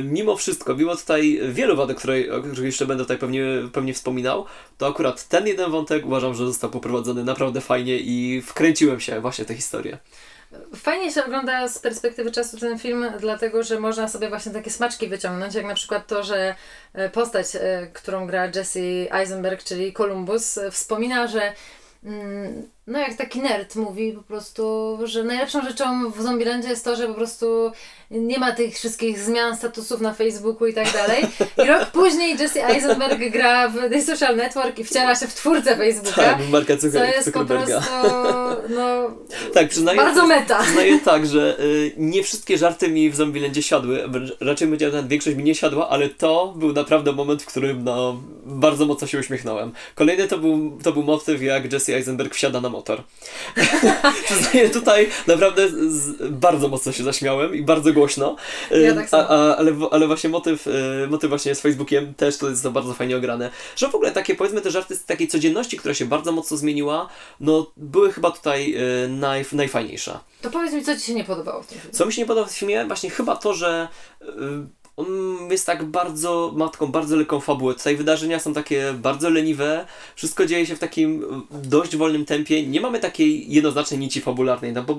mimo 0.03 0.37
wszystko, 0.37 0.75
mimo 0.75 0.97
tutaj 0.97 1.41
wielu 1.49 1.77
wad, 1.77 1.95
które, 1.95 2.15
o 2.37 2.41
których 2.41 2.65
jeszcze 2.65 2.87
będę 2.87 3.05
tutaj 3.05 3.19
pewnie, 3.19 3.45
pewnie 3.73 3.95
wspominał, 3.95 4.45
to 4.79 4.87
akurat 4.87 5.29
ten 5.29 5.47
jeden 5.47 5.71
wątek 5.71 6.07
uważam, 6.07 6.35
że 6.35 6.47
został 6.47 6.71
poprowadzony 6.71 7.25
naprawdę 7.25 7.61
fajnie 7.61 7.97
i 7.97 8.43
wkręciłem 8.47 9.01
się 9.01 9.21
właśnie 9.21 9.45
w 9.45 9.49
tę 9.49 9.55
historię. 9.55 9.99
Fajnie 10.77 11.13
się 11.13 11.25
ogląda 11.25 11.69
z 11.69 11.79
perspektywy 11.79 12.31
czasu 12.31 12.59
ten 12.59 12.79
film, 12.79 13.07
dlatego 13.21 13.63
że 13.63 13.81
można 13.81 14.09
sobie 14.09 14.29
właśnie 14.29 14.53
takie 14.53 14.71
smaczki 14.71 15.09
wyciągnąć, 15.09 15.55
jak 15.55 15.67
na 15.67 15.75
przykład 15.75 16.07
to, 16.07 16.23
że 16.23 16.55
e, 16.93 17.11
postać, 17.11 17.47
e, 17.55 17.91
którą 17.93 18.27
gra 18.27 18.47
Jesse 18.47 18.81
Eisenberg, 19.11 19.65
czyli 19.65 19.93
Columbus, 19.93 20.59
wspomina, 20.71 21.27
że 21.27 21.53
mm, 22.05 22.69
no 22.89 22.99
jak 22.99 23.15
taki 23.15 23.41
nerd 23.41 23.77
mówi 23.77 24.13
po 24.13 24.23
prostu, 24.23 24.99
że 25.05 25.25
najlepszą 25.25 25.63
rzeczą 25.63 26.11
w 26.11 26.23
Zombielandzie 26.23 26.69
jest 26.69 26.85
to, 26.85 26.97
że 26.97 27.09
po 27.09 27.15
prostu 27.15 27.73
nie 28.11 28.39
ma 28.39 28.53
tych 28.53 28.75
wszystkich 28.75 29.19
zmian 29.19 29.57
statusów 29.57 30.01
na 30.01 30.15
Facebooku 30.15 30.67
i 30.67 30.75
tak 30.75 30.93
dalej. 30.93 31.25
I 31.65 31.67
rok 31.67 31.87
później 31.91 32.37
Jesse 32.39 32.67
Eisenberg 32.67 33.19
gra 33.33 33.69
w 33.69 33.75
The 33.91 34.03
Social 34.03 34.37
Network 34.37 34.79
i 34.79 34.85
wciela 34.85 35.15
się 35.15 35.27
w 35.27 35.35
twórcę 35.35 35.77
Facebooka. 35.77 36.23
Tak, 36.23 36.39
Marka 36.51 36.77
Co 36.77 36.91
Zucker, 36.91 37.09
jest 37.09 37.33
po 37.33 37.45
prostu, 37.45 37.73
no, 38.69 39.11
Tak, 39.55 39.69
przyznaję, 39.69 39.99
bardzo 39.99 40.27
meta. 40.27 40.63
przyznaję 40.63 40.99
tak, 40.99 41.27
że 41.27 41.61
y, 41.61 41.93
nie 41.97 42.23
wszystkie 42.23 42.59
żarty 42.59 42.89
mi 42.89 43.11
w 43.11 43.17
Zombielandzie 43.17 43.63
siadły. 43.63 44.05
Raczej 44.41 44.69
powiedziałem, 44.69 44.97
że 44.97 45.09
większość 45.09 45.37
mi 45.37 45.45
nie 45.45 45.55
siadła, 45.55 45.89
ale 45.89 46.09
to 46.09 46.55
był 46.57 46.73
naprawdę 46.73 47.13
moment, 47.13 47.43
w 47.43 47.47
którym 47.47 47.85
no, 47.85 48.21
bardzo 48.47 48.87
mocno 48.87 49.07
się 49.07 49.19
uśmiechnąłem. 49.19 49.73
Kolejny 49.95 50.29
to 50.29 50.39
był, 50.39 50.79
to 50.83 50.93
był 50.93 51.03
motyw, 51.03 51.43
jak 51.43 51.73
Jesse 51.73 51.95
Eisenberg 51.95 52.35
wsiada 52.35 52.61
na 52.61 52.69
motor. 52.79 53.03
Przyznaję, 54.25 54.71
tutaj 54.71 55.09
naprawdę 55.27 55.69
z, 55.69 56.31
bardzo 56.31 56.69
mocno 56.69 56.93
się 56.93 57.05
zaśmiałem 57.05 57.55
i 57.55 57.63
bardzo 57.63 57.93
głośno. 57.93 58.37
Ja 58.71 58.95
tak 58.95 59.09
samo. 59.09 59.29
a, 59.29 59.55
a, 59.55 59.57
ale, 59.57 59.73
ale 59.91 60.07
właśnie 60.07 60.31
motyw, 60.31 60.67
y, 60.67 61.07
motyw 61.11 61.29
właśnie 61.29 61.55
z 61.55 61.61
Facebookiem 61.61 62.15
też 62.15 62.39
to 62.39 62.51
jest 62.51 62.63
to 62.63 62.71
bardzo 62.71 62.95
fajnie 62.95 63.17
ograne. 63.17 63.51
Że 63.77 63.89
w 63.89 63.95
ogóle 63.95 64.13
takie 64.13 64.35
powiedzmy 64.35 64.61
te 64.61 64.71
żarty 64.71 64.97
z 64.97 65.05
takiej 65.05 65.29
codzienności, 65.29 65.77
która 65.79 65.95
się 65.95 66.07
bardzo 66.07 66.33
mocno 66.33 66.57
zmieniła, 66.57 67.09
no 67.41 67.73
były 67.77 68.13
chyba 68.13 68.31
tutaj 68.31 68.75
y, 69.05 69.09
naj, 69.09 69.45
najfajniejsze. 69.53 70.19
To 70.43 70.51
powiedz 70.51 70.73
mi, 70.73 70.85
co 70.85 70.97
Ci 70.97 71.03
się 71.03 71.15
nie 71.15 71.25
podobało 71.25 71.63
w 71.63 71.67
tym 71.67 71.79
filmie? 71.79 71.95
Co 71.95 72.07
mi 72.07 72.13
się 72.13 72.23
nie 72.23 72.27
podoba 72.27 72.47
w 72.47 72.53
filmie? 72.53 72.87
Właśnie 72.87 73.11
chyba 73.11 73.37
to, 73.37 73.55
że 73.55 73.89
y, 74.23 74.27
on 74.99 75.07
jest 75.51 75.67
tak 75.67 75.85
bardzo, 75.85 76.53
ma 76.57 76.69
taką 76.69 76.87
bardzo 76.87 77.17
lekką 77.17 77.41
fabułę. 77.41 77.75
Tutaj 77.75 77.97
wydarzenia 77.97 78.41
są 78.41 78.55
takie 78.55 78.93
bardzo 78.93 79.31
leniwe, 79.31 79.87
wszystko 80.17 80.47
dzieje 80.47 80.67
się 80.67 80.77
w 80.77 80.79
takim 80.79 81.23
y, 81.23 81.69
dość 81.69 81.97
wolnym 81.97 82.25
tempie. 82.25 82.67
Nie 82.67 82.81
mamy 82.81 83.01
takiej 83.01 83.53
jednoznacznej 83.53 84.01
nici 84.01 84.21
fabularnej, 84.21 84.73
no 84.73 84.83
bo 84.83 84.93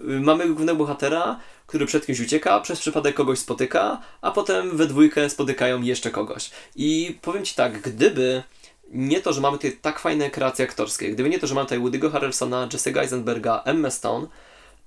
y, 0.00 0.20
mamy 0.20 0.46
głównego 0.46 0.78
bohatera, 0.78 1.40
który 1.66 1.86
przed 1.86 2.06
kimś 2.06 2.20
ucieka, 2.20 2.60
przez 2.60 2.80
przypadek 2.80 3.14
kogoś 3.14 3.38
spotyka, 3.38 4.02
a 4.20 4.30
potem 4.30 4.76
we 4.76 4.86
dwójkę 4.86 5.30
spotykają 5.30 5.82
jeszcze 5.82 6.10
kogoś. 6.10 6.50
I 6.76 7.18
powiem 7.22 7.44
Ci 7.44 7.54
tak, 7.54 7.80
gdyby 7.80 8.42
nie 8.90 9.20
to, 9.20 9.32
że 9.32 9.40
mamy 9.40 9.56
tutaj 9.56 9.76
tak 9.82 9.98
fajne 9.98 10.30
kreacje 10.30 10.64
aktorskie, 10.64 11.10
gdyby 11.10 11.28
nie 11.28 11.38
to, 11.38 11.46
że 11.46 11.54
mamy 11.54 11.66
tutaj 11.66 11.78
Woody'ego 11.78 12.10
Harrelsona, 12.10 12.68
Jesse'ego 12.68 12.98
Eisenberga, 13.00 13.62
Emma 13.64 13.90
Stone, 13.90 14.26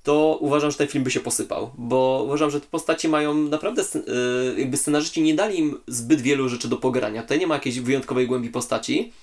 to 0.03 0.37
uważam, 0.41 0.71
że 0.71 0.77
ten 0.77 0.87
film 0.87 1.03
by 1.03 1.11
się 1.11 1.19
posypał, 1.19 1.71
bo 1.77 2.23
uważam, 2.25 2.51
że 2.51 2.61
te 2.61 2.67
postaci 2.67 3.09
mają 3.09 3.33
naprawdę, 3.33 3.81
y, 3.81 4.59
jakby 4.59 4.77
scenarzyści 4.77 5.21
nie 5.21 5.33
dali 5.33 5.59
im 5.59 5.79
zbyt 5.87 6.21
wielu 6.21 6.49
rzeczy 6.49 6.67
do 6.67 6.77
pogrania. 6.77 7.21
Tutaj 7.21 7.39
nie 7.39 7.47
ma 7.47 7.55
jakiejś 7.55 7.79
wyjątkowej 7.79 8.27
głębi 8.27 8.49
postaci. 8.49 9.13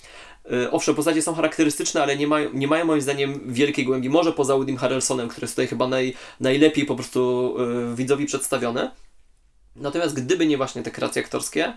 Y, 0.51 0.71
Owszem, 0.71 0.95
postacie 0.95 1.21
są 1.21 1.33
charakterystyczne, 1.33 2.03
ale 2.03 2.17
nie 2.17 2.27
mają, 2.27 2.49
nie 2.53 2.67
mają 2.67 2.85
moim 2.85 3.01
zdaniem 3.01 3.53
wielkiej 3.53 3.85
głębi. 3.85 4.09
Może 4.09 4.33
poza 4.33 4.55
Woodym 4.55 4.77
Harrelsonem, 4.77 5.29
który 5.29 5.45
jest 5.45 5.53
tutaj 5.53 5.67
chyba 5.67 5.87
naj, 5.87 6.13
najlepiej 6.39 6.85
po 6.85 6.95
prostu 6.95 7.55
y, 7.91 7.95
widzowi 7.95 8.25
przedstawiony. 8.25 8.91
Natomiast 9.75 10.15
gdyby 10.15 10.45
nie 10.45 10.57
właśnie 10.57 10.83
te 10.83 10.91
kreacje 10.91 11.21
aktorskie, 11.21 11.73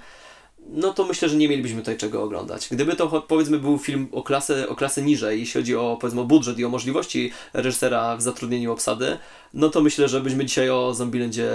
no 0.68 0.92
to 0.92 1.04
myślę, 1.04 1.28
że 1.28 1.36
nie 1.36 1.48
mielibyśmy 1.48 1.80
tutaj 1.80 1.96
czego 1.96 2.22
oglądać. 2.22 2.68
Gdyby 2.70 2.96
to 2.96 3.22
powiedzmy 3.22 3.58
był 3.58 3.78
film 3.78 4.08
o 4.12 4.22
klasę, 4.22 4.68
o 4.68 4.76
klasę 4.76 5.02
niżej, 5.02 5.40
jeśli 5.40 5.60
chodzi 5.60 5.76
o 5.76 5.98
powiedzmy 6.00 6.20
o 6.20 6.24
budżet 6.24 6.58
i 6.58 6.64
o 6.64 6.68
możliwości 6.68 7.32
reżysera 7.52 8.16
w 8.16 8.22
zatrudnieniu 8.22 8.72
obsady, 8.72 9.18
no 9.54 9.68
to 9.68 9.80
myślę, 9.80 10.08
że 10.08 10.20
byśmy 10.20 10.44
dzisiaj 10.44 10.70
o 10.70 10.94
Zombielandzie 10.94 11.50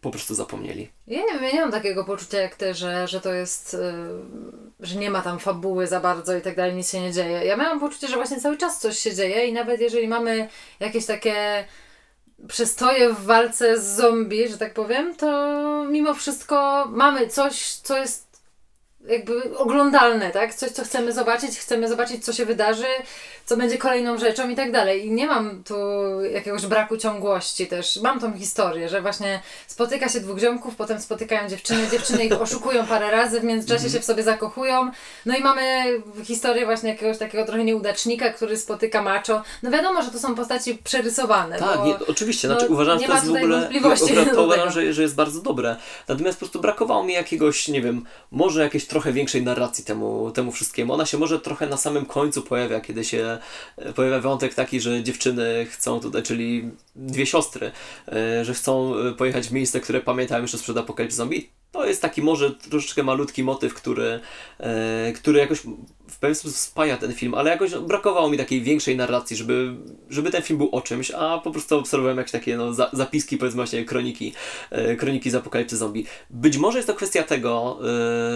po 0.00 0.10
prostu 0.10 0.34
zapomnieli. 0.34 0.88
Ja 1.06 1.18
nie 1.18 1.46
ja 1.46 1.52
nie 1.52 1.60
mam 1.60 1.72
takiego 1.72 2.04
poczucia 2.04 2.40
jak 2.40 2.56
ty, 2.56 2.74
że, 2.74 3.08
że 3.08 3.20
to 3.20 3.32
jest, 3.32 3.72
yy, 4.80 4.86
że 4.86 4.98
nie 4.98 5.10
ma 5.10 5.22
tam 5.22 5.38
fabuły 5.38 5.86
za 5.86 6.00
bardzo 6.00 6.36
i 6.36 6.40
tak 6.40 6.56
dalej, 6.56 6.74
nic 6.74 6.90
się 6.90 7.00
nie 7.00 7.12
dzieje. 7.12 7.44
Ja 7.44 7.56
miałam 7.56 7.80
poczucie, 7.80 8.08
że 8.08 8.16
właśnie 8.16 8.40
cały 8.40 8.56
czas 8.56 8.80
coś 8.80 8.98
się 8.98 9.14
dzieje 9.14 9.46
i 9.46 9.52
nawet 9.52 9.80
jeżeli 9.80 10.08
mamy 10.08 10.48
jakieś 10.80 11.06
takie 11.06 11.64
przestoje 12.48 13.12
w 13.14 13.24
walce 13.24 13.80
z 13.80 13.96
zombie, 13.96 14.48
że 14.48 14.58
tak 14.58 14.74
powiem, 14.74 15.14
to 15.16 15.84
mimo 15.90 16.14
wszystko 16.14 16.86
mamy 16.90 17.28
coś, 17.28 17.72
co 17.72 17.98
jest 17.98 18.27
jakby 19.08 19.58
oglądalne, 19.58 20.30
tak? 20.30 20.54
Coś, 20.54 20.70
co 20.70 20.84
chcemy 20.84 21.12
zobaczyć, 21.12 21.58
chcemy 21.58 21.88
zobaczyć, 21.88 22.24
co 22.24 22.32
się 22.32 22.46
wydarzy, 22.46 22.86
co 23.48 23.56
będzie 23.56 23.78
kolejną 23.78 24.18
rzeczą 24.18 24.48
i 24.48 24.56
tak 24.56 24.72
dalej. 24.72 25.06
I 25.06 25.10
nie 25.10 25.26
mam 25.26 25.64
tu 25.64 25.74
jakiegoś 26.32 26.66
braku 26.66 26.96
ciągłości 26.96 27.66
też. 27.66 28.00
Mam 28.02 28.20
tą 28.20 28.38
historię, 28.38 28.88
że 28.88 29.02
właśnie 29.02 29.42
spotyka 29.66 30.08
się 30.08 30.20
dwóch 30.20 30.38
ziomków, 30.38 30.76
potem 30.76 31.00
spotykają 31.00 31.48
dziewczyny, 31.48 31.88
dziewczyny 31.90 32.24
ich 32.24 32.42
oszukują 32.42 32.86
parę 32.86 33.10
razy, 33.10 33.40
w 33.40 33.44
międzyczasie 33.44 33.90
się 33.90 34.00
w 34.00 34.04
sobie 34.04 34.22
zakochują. 34.22 34.90
No 35.26 35.36
i 35.36 35.40
mamy 35.40 35.84
historię 36.24 36.64
właśnie 36.64 36.90
jakiegoś 36.90 37.18
takiego 37.18 37.46
trochę 37.46 37.64
nieudacznika, 37.64 38.30
który 38.30 38.56
spotyka 38.56 39.02
macho. 39.02 39.42
No 39.62 39.70
wiadomo, 39.70 40.02
że 40.02 40.10
to 40.10 40.18
są 40.18 40.34
postaci 40.34 40.78
przerysowane. 40.84 41.58
Tak, 41.58 41.76
bo... 41.76 41.86
nie, 41.86 41.94
oczywiście, 42.08 42.48
no, 42.48 42.54
znaczy 42.54 42.72
uważam, 42.72 42.98
nie 42.98 43.06
że 43.06 43.12
to 43.12 43.14
jest 43.14 43.26
w 43.26 43.36
ogóle, 43.36 43.70
to 44.34 44.44
uważam, 44.44 44.70
że, 44.70 44.92
że 44.92 45.02
jest 45.02 45.14
bardzo 45.14 45.40
dobre. 45.40 45.76
Natomiast 46.08 46.38
po 46.38 46.40
prostu 46.40 46.60
brakowało 46.60 47.04
mi 47.04 47.12
jakiegoś, 47.12 47.68
nie 47.68 47.82
wiem, 47.82 48.04
może 48.30 48.62
jakiejś 48.62 48.86
trochę 48.86 49.12
większej 49.12 49.42
narracji 49.42 49.84
temu, 49.84 50.30
temu 50.30 50.52
wszystkiemu. 50.52 50.94
Ona 50.94 51.06
się 51.06 51.18
może 51.18 51.40
trochę 51.40 51.66
na 51.66 51.76
samym 51.76 52.06
końcu 52.06 52.42
pojawia, 52.42 52.80
kiedy 52.80 53.04
się 53.04 53.37
e, 53.76 53.92
pojawia 53.92 54.20
wątek 54.20 54.54
taki, 54.54 54.80
że 54.80 55.02
dziewczyny 55.02 55.66
chcą 55.70 56.00
tutaj, 56.00 56.22
czyli 56.22 56.70
dwie 56.96 57.26
siostry, 57.26 57.70
e, 58.08 58.44
że 58.44 58.54
chcą 58.54 58.94
e, 58.98 59.12
pojechać 59.12 59.48
w 59.48 59.52
miejsce, 59.52 59.80
które 59.80 60.00
pamiętają 60.00 60.42
jeszcze 60.42 60.58
sprzed 60.58 60.76
Apocalypse 60.76 61.16
Zombie. 61.16 61.57
To 61.72 61.86
jest 61.86 62.02
taki 62.02 62.22
może 62.22 62.50
troszeczkę 62.50 63.02
malutki 63.02 63.44
motyw, 63.44 63.74
który, 63.74 64.20
e, 64.60 65.12
który 65.12 65.38
jakoś 65.38 65.58
w 66.08 66.18
pewien 66.18 66.34
sposób 66.34 66.56
spaja 66.58 66.96
ten 66.96 67.12
film, 67.12 67.34
ale 67.34 67.50
jakoś 67.50 67.74
brakowało 67.74 68.30
mi 68.30 68.38
takiej 68.38 68.62
większej 68.62 68.96
narracji, 68.96 69.36
żeby, 69.36 69.74
żeby 70.10 70.30
ten 70.30 70.42
film 70.42 70.58
był 70.58 70.68
o 70.72 70.80
czymś, 70.80 71.10
a 71.10 71.38
po 71.38 71.50
prostu 71.50 71.78
obserwowałem 71.78 72.18
jakieś 72.18 72.32
takie 72.32 72.56
no, 72.56 72.74
za, 72.74 72.90
zapiski, 72.92 73.36
powiedzmy 73.38 73.56
właśnie 73.56 73.84
kroniki, 73.84 74.32
e, 74.70 74.96
kroniki 74.96 75.30
z 75.30 75.34
apokalipsy 75.34 75.76
zombie. 75.76 76.06
Być 76.30 76.56
może 76.56 76.78
jest 76.78 76.86
to 76.88 76.94
kwestia 76.94 77.22
tego, 77.22 77.78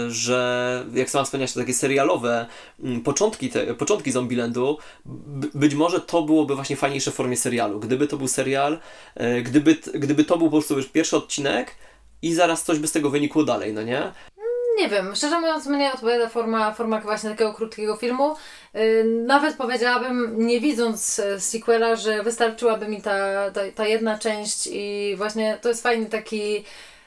e, 0.07 0.11
że 0.11 0.87
jak 0.95 1.11
sama 1.11 1.25
wspomniałaś, 1.25 1.53
to 1.53 1.61
takie 1.61 1.75
serialowe 1.75 2.47
m, 2.85 3.01
początki, 3.01 3.51
te, 3.51 3.75
początki 3.75 4.13
Zombielandu, 4.13 4.79
b- 5.07 5.49
być 5.55 5.75
może 5.75 6.01
to 6.01 6.23
byłoby 6.23 6.55
właśnie 6.55 6.77
fajniejsze 6.77 7.11
w 7.11 7.15
formie 7.15 7.37
serialu. 7.37 7.81
Gdyby 7.81 8.07
to 8.07 8.17
był 8.17 8.29
serial, 8.29 8.79
e, 9.15 9.43
gdyby, 9.43 9.77
gdyby 9.95 10.25
to 10.25 10.39
był 10.39 10.47
po 10.47 10.57
prostu 10.57 10.77
już 10.77 10.87
pierwszy 10.89 11.17
odcinek 11.17 11.75
i 12.23 12.35
zaraz 12.35 12.63
coś 12.63 12.79
by 12.79 12.87
z 12.87 12.93
tego 12.93 13.11
wynikło 13.11 13.45
dalej, 13.45 13.73
no 13.73 13.83
nie? 13.83 14.13
Nie 14.77 14.89
wiem, 14.89 15.17
szczerze 15.17 15.41
mówiąc, 15.41 15.67
mnie 15.67 15.93
odpowiada 15.93 16.29
forma, 16.29 16.75
forma 16.75 17.01
właśnie 17.01 17.31
takiego 17.31 17.55
krótkiego 17.55 17.97
filmu. 17.97 18.37
Yy, 18.75 19.05
nawet 19.05 19.57
powiedziałabym, 19.57 20.47
nie 20.47 20.61
widząc 20.61 21.19
e, 21.19 21.41
sequela, 21.41 21.97
że 21.97 22.23
wystarczyłaby 22.23 22.89
mi 22.89 23.03
ta, 23.03 23.51
ta, 23.51 23.61
ta 23.75 23.87
jedna 23.87 24.19
część 24.19 24.69
i 24.73 25.15
właśnie 25.17 25.59
to 25.63 25.69
jest 25.69 25.83
fajny 25.83 26.07
taki, 26.07 26.65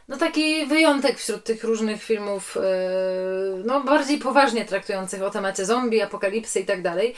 no 0.07 0.17
taki 0.17 0.65
wyjątek 0.65 1.17
wśród 1.17 1.43
tych 1.43 1.63
różnych 1.63 2.03
filmów, 2.03 2.55
yy, 2.55 3.63
no 3.65 3.81
bardziej 3.81 4.17
poważnie 4.17 4.65
traktujących 4.65 5.21
o 5.21 5.29
temacie 5.29 5.65
zombie, 5.65 6.01
apokalipsy 6.01 6.59
i 6.59 6.65
tak 6.65 6.81
dalej. 6.81 7.15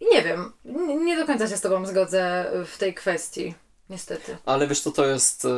I 0.00 0.14
nie 0.14 0.22
wiem, 0.22 0.52
nie 1.04 1.16
do 1.16 1.26
końca 1.26 1.48
się 1.48 1.56
z 1.56 1.60
Tobą 1.60 1.86
zgodzę 1.86 2.50
w 2.66 2.78
tej 2.78 2.94
kwestii. 2.94 3.54
Niestety. 3.90 4.36
Ale 4.46 4.66
wiesz 4.66 4.80
co, 4.80 4.90
to 4.90 5.06
jest 5.06 5.44
e, 5.44 5.48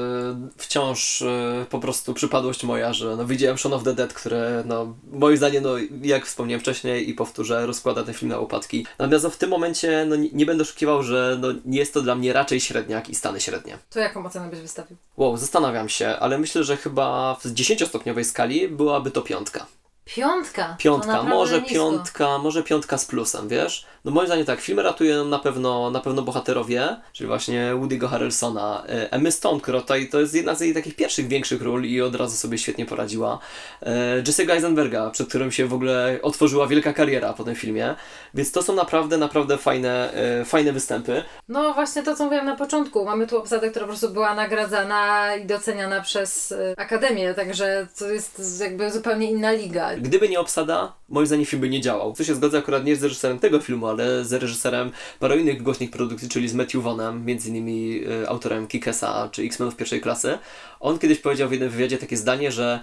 wciąż 0.57 1.23
e, 1.23 1.67
po 1.71 1.79
prostu 1.79 2.15
przypadłość 2.15 2.65
moja, 2.65 2.93
że 2.93 3.17
no, 3.17 3.27
widziałem 3.27 3.59
Shaun 3.59 3.75
of 3.75 3.85
the 3.85 3.95
Dead, 3.95 4.13
które 4.13 4.63
no, 4.67 4.95
moim 5.13 5.37
zdaniem, 5.37 5.63
no, 5.63 5.71
jak 6.03 6.27
wspomniałem 6.27 6.61
wcześniej 6.61 7.11
i 7.11 7.15
powtórzę, 7.15 7.67
rozkłada 7.67 8.03
ten 8.03 8.15
film 8.15 8.29
na 8.29 8.39
łopatki. 8.39 8.87
Natomiast 8.99 9.25
no, 9.25 9.31
w 9.31 9.37
tym 9.37 9.51
momencie 9.51 10.07
no, 10.09 10.17
nie, 10.17 10.29
nie 10.33 10.47
będę 10.47 10.63
oszukiwał, 10.63 11.03
że 11.03 11.39
no, 11.41 11.49
nie 11.65 11.79
jest 11.79 11.95
to 11.95 12.03
dla 12.03 12.15
mnie 12.15 12.33
raczej 12.33 12.61
średniak 12.61 13.09
i 13.09 13.15
stany 13.15 13.41
średnie. 13.41 13.79
To 13.91 13.99
jaką 13.99 14.27
ocenę 14.27 14.51
byś 14.51 14.61
wystawił? 14.61 14.97
Wow, 15.17 15.37
zastanawiam 15.37 15.89
się, 15.89 16.09
ale 16.09 16.39
myślę, 16.39 16.65
że 16.65 16.77
chyba 16.77 17.35
w 17.35 17.45
10-stopniowej 17.45 18.25
skali 18.25 18.69
byłaby 18.69 19.11
to 19.11 19.23
piątka. 19.23 19.67
Piątka. 20.05 20.77
Piątka, 20.79 21.23
może 21.23 21.63
nisko. 21.63 21.75
piątka, 21.75 22.39
może 22.39 22.63
piątka 22.63 22.99
z 22.99 23.05
plusem, 23.05 23.49
wiesz? 23.49 23.87
No 24.05 24.11
moim 24.11 24.27
zdaniem 24.27 24.47
tak, 24.47 24.61
film 24.61 24.81
ratuje 24.81 25.25
na 25.25 25.39
pewno, 25.39 25.91
na 25.91 26.01
pewno 26.01 26.23
bohaterowie, 26.23 26.97
czyli 27.13 27.27
właśnie 27.29 27.73
Woody'ego 27.75 28.09
Harrelsona, 28.09 28.85
e, 28.89 29.13
Emmy 29.13 29.33
Stone, 29.33 29.61
która 29.61 29.81
tutaj 29.81 30.09
to 30.09 30.21
jest 30.21 30.35
jedna 30.35 30.55
z 30.55 30.61
jej 30.61 30.75
takich 30.75 30.97
pierwszych 30.97 31.29
większych 31.29 31.63
ról 31.63 31.85
i 31.85 32.01
od 32.01 32.15
razu 32.15 32.37
sobie 32.37 32.59
świetnie 32.59 32.87
poradziła. 32.87 33.39
E, 33.83 34.23
Jesse'ego 34.23 34.51
Eisenberga, 34.51 35.11
przed 35.11 35.29
którym 35.29 35.53
się 35.53 35.67
w 35.67 35.75
ogóle 35.75 36.19
otworzyła 36.23 36.67
wielka 36.67 36.93
kariera 36.93 37.33
po 37.33 37.45
tym 37.45 37.55
filmie, 37.55 37.95
więc 38.35 38.53
to 38.53 38.63
są 38.63 38.75
naprawdę, 38.75 39.17
naprawdę 39.17 39.59
fajne, 39.59 40.15
e, 40.15 40.45
fajne 40.45 40.73
występy. 40.73 41.25
No 41.49 41.75
właśnie 41.75 42.03
to, 42.03 42.17
co 42.17 42.25
mówiłam 42.25 42.47
na 42.47 42.57
początku. 42.57 43.05
Mamy 43.05 43.27
tu 43.27 43.39
obsadę, 43.39 43.71
która 43.71 43.85
po 43.85 43.89
prostu 43.89 44.11
była 44.11 44.35
nagradzana 44.35 45.37
i 45.37 45.47
doceniana 45.47 46.01
przez 46.01 46.55
Akademię, 46.77 47.35
także 47.35 47.87
to 47.99 48.11
jest 48.11 48.61
jakby 48.61 48.91
zupełnie 48.91 49.31
inna 49.31 49.53
liga. 49.53 49.92
Gdyby 50.01 50.29
nie 50.29 50.41
obsada, 50.41 50.93
moim 51.09 51.27
zdaniem 51.27 51.47
film 51.47 51.61
by 51.63 51.69
nie 51.69 51.81
działał. 51.81 52.15
Tu 52.15 52.25
się 52.25 52.35
zgodzę 52.35 52.59
akurat 52.59 52.85
nie 52.85 52.97
z 52.97 53.03
reżyserem 53.03 53.39
tego 53.39 53.61
filmu, 53.61 53.87
ale 53.87 54.25
z 54.25 54.33
reżyserem 54.33 54.91
paru 55.19 55.39
innych 55.39 55.63
głośnych 55.63 55.91
produkcji, 55.91 56.29
czyli 56.29 56.49
z 56.49 56.55
Matthew 56.55 56.83
Vaughanem, 56.83 57.25
między 57.25 57.49
innymi 57.49 58.01
y, 58.23 58.29
autorem 58.29 58.67
Kikesa 58.67 59.29
czy 59.33 59.43
X-Menów 59.43 59.77
pierwszej 59.77 60.01
klasy. 60.01 60.39
On 60.81 60.99
kiedyś 60.99 61.19
powiedział 61.19 61.49
w 61.49 61.53
jednym 61.53 61.71
wywiadzie 61.71 61.99
takie 61.99 62.17
zdanie, 62.17 62.53
że 62.53 62.81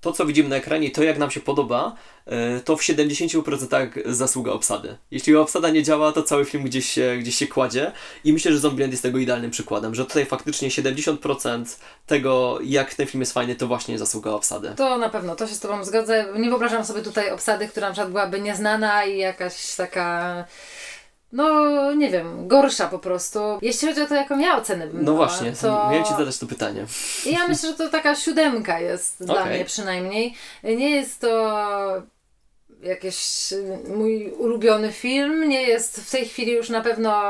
to, 0.00 0.12
co 0.12 0.26
widzimy 0.26 0.48
na 0.48 0.56
ekranie 0.56 0.90
to, 0.90 1.02
jak 1.02 1.18
nam 1.18 1.30
się 1.30 1.40
podoba, 1.40 1.94
y, 2.26 2.60
to 2.60 2.76
w 2.76 2.82
70% 2.82 3.88
zasługa 4.06 4.52
obsady. 4.52 4.98
Jeśli 5.10 5.36
obsada 5.36 5.70
nie 5.70 5.82
działa, 5.82 6.12
to 6.12 6.22
cały 6.22 6.44
film 6.44 6.64
gdzieś 6.64 6.88
się, 6.88 7.16
gdzieś 7.20 7.34
się 7.34 7.46
kładzie 7.46 7.92
i 8.24 8.32
myślę, 8.32 8.52
że 8.52 8.58
Zombieland 8.58 8.92
jest 8.92 9.02
tego 9.02 9.18
idealnym 9.18 9.50
przykładem, 9.50 9.94
że 9.94 10.04
tutaj 10.04 10.26
faktycznie 10.26 10.68
70% 10.68 11.64
tego, 12.06 12.58
jak 12.62 12.94
ten 12.94 13.06
film 13.06 13.20
jest 13.20 13.32
fajny, 13.32 13.54
to 13.54 13.66
właśnie 13.66 13.98
zasługa 13.98 14.30
obsady. 14.30 14.72
To 14.76 14.98
na 14.98 15.08
pewno, 15.08 15.36
to 15.36 15.46
się 15.46 15.54
z 15.54 15.60
Tobą 15.60 15.84
zgodzę. 15.84 16.26
Nie 16.36 16.48
wyobrażam 16.48 16.84
sobie 16.84 17.02
tutaj 17.02 17.30
obsady, 17.30 17.68
która 17.68 17.86
na 17.86 17.92
przykład 17.92 18.10
byłaby 18.10 18.40
nieznana 18.40 19.04
i 19.04 19.18
jakaś 19.18 19.74
taka... 19.74 20.44
No, 21.32 21.94
nie 21.94 22.10
wiem, 22.10 22.48
gorsza 22.48 22.88
po 22.88 22.98
prostu. 22.98 23.38
Jeśli 23.62 23.88
chodzi 23.88 24.00
o 24.00 24.06
to, 24.06 24.14
jaką 24.14 24.38
ja 24.38 24.56
ocenę 24.56 24.86
bym 24.86 24.98
No 24.98 25.12
dała, 25.12 25.16
właśnie, 25.26 25.52
to... 25.52 25.88
miałem 25.90 26.04
Ci 26.04 26.10
zadać 26.14 26.38
to 26.38 26.46
pytanie. 26.46 26.86
Ja 27.26 27.48
myślę, 27.48 27.68
że 27.68 27.74
to 27.74 27.88
taka 27.88 28.14
siódemka 28.14 28.80
jest 28.80 29.24
dla 29.24 29.40
Okej. 29.42 29.54
mnie 29.54 29.64
przynajmniej. 29.64 30.34
Nie 30.64 30.90
jest 30.90 31.20
to 31.20 31.58
jakiś 32.82 33.52
y, 33.52 33.78
mój 33.88 34.30
ulubiony 34.30 34.92
film. 34.92 35.48
Nie 35.48 35.62
jest 35.62 36.00
w 36.00 36.10
tej 36.10 36.28
chwili 36.28 36.52
już 36.52 36.68
na 36.68 36.80
pewno 36.80 37.22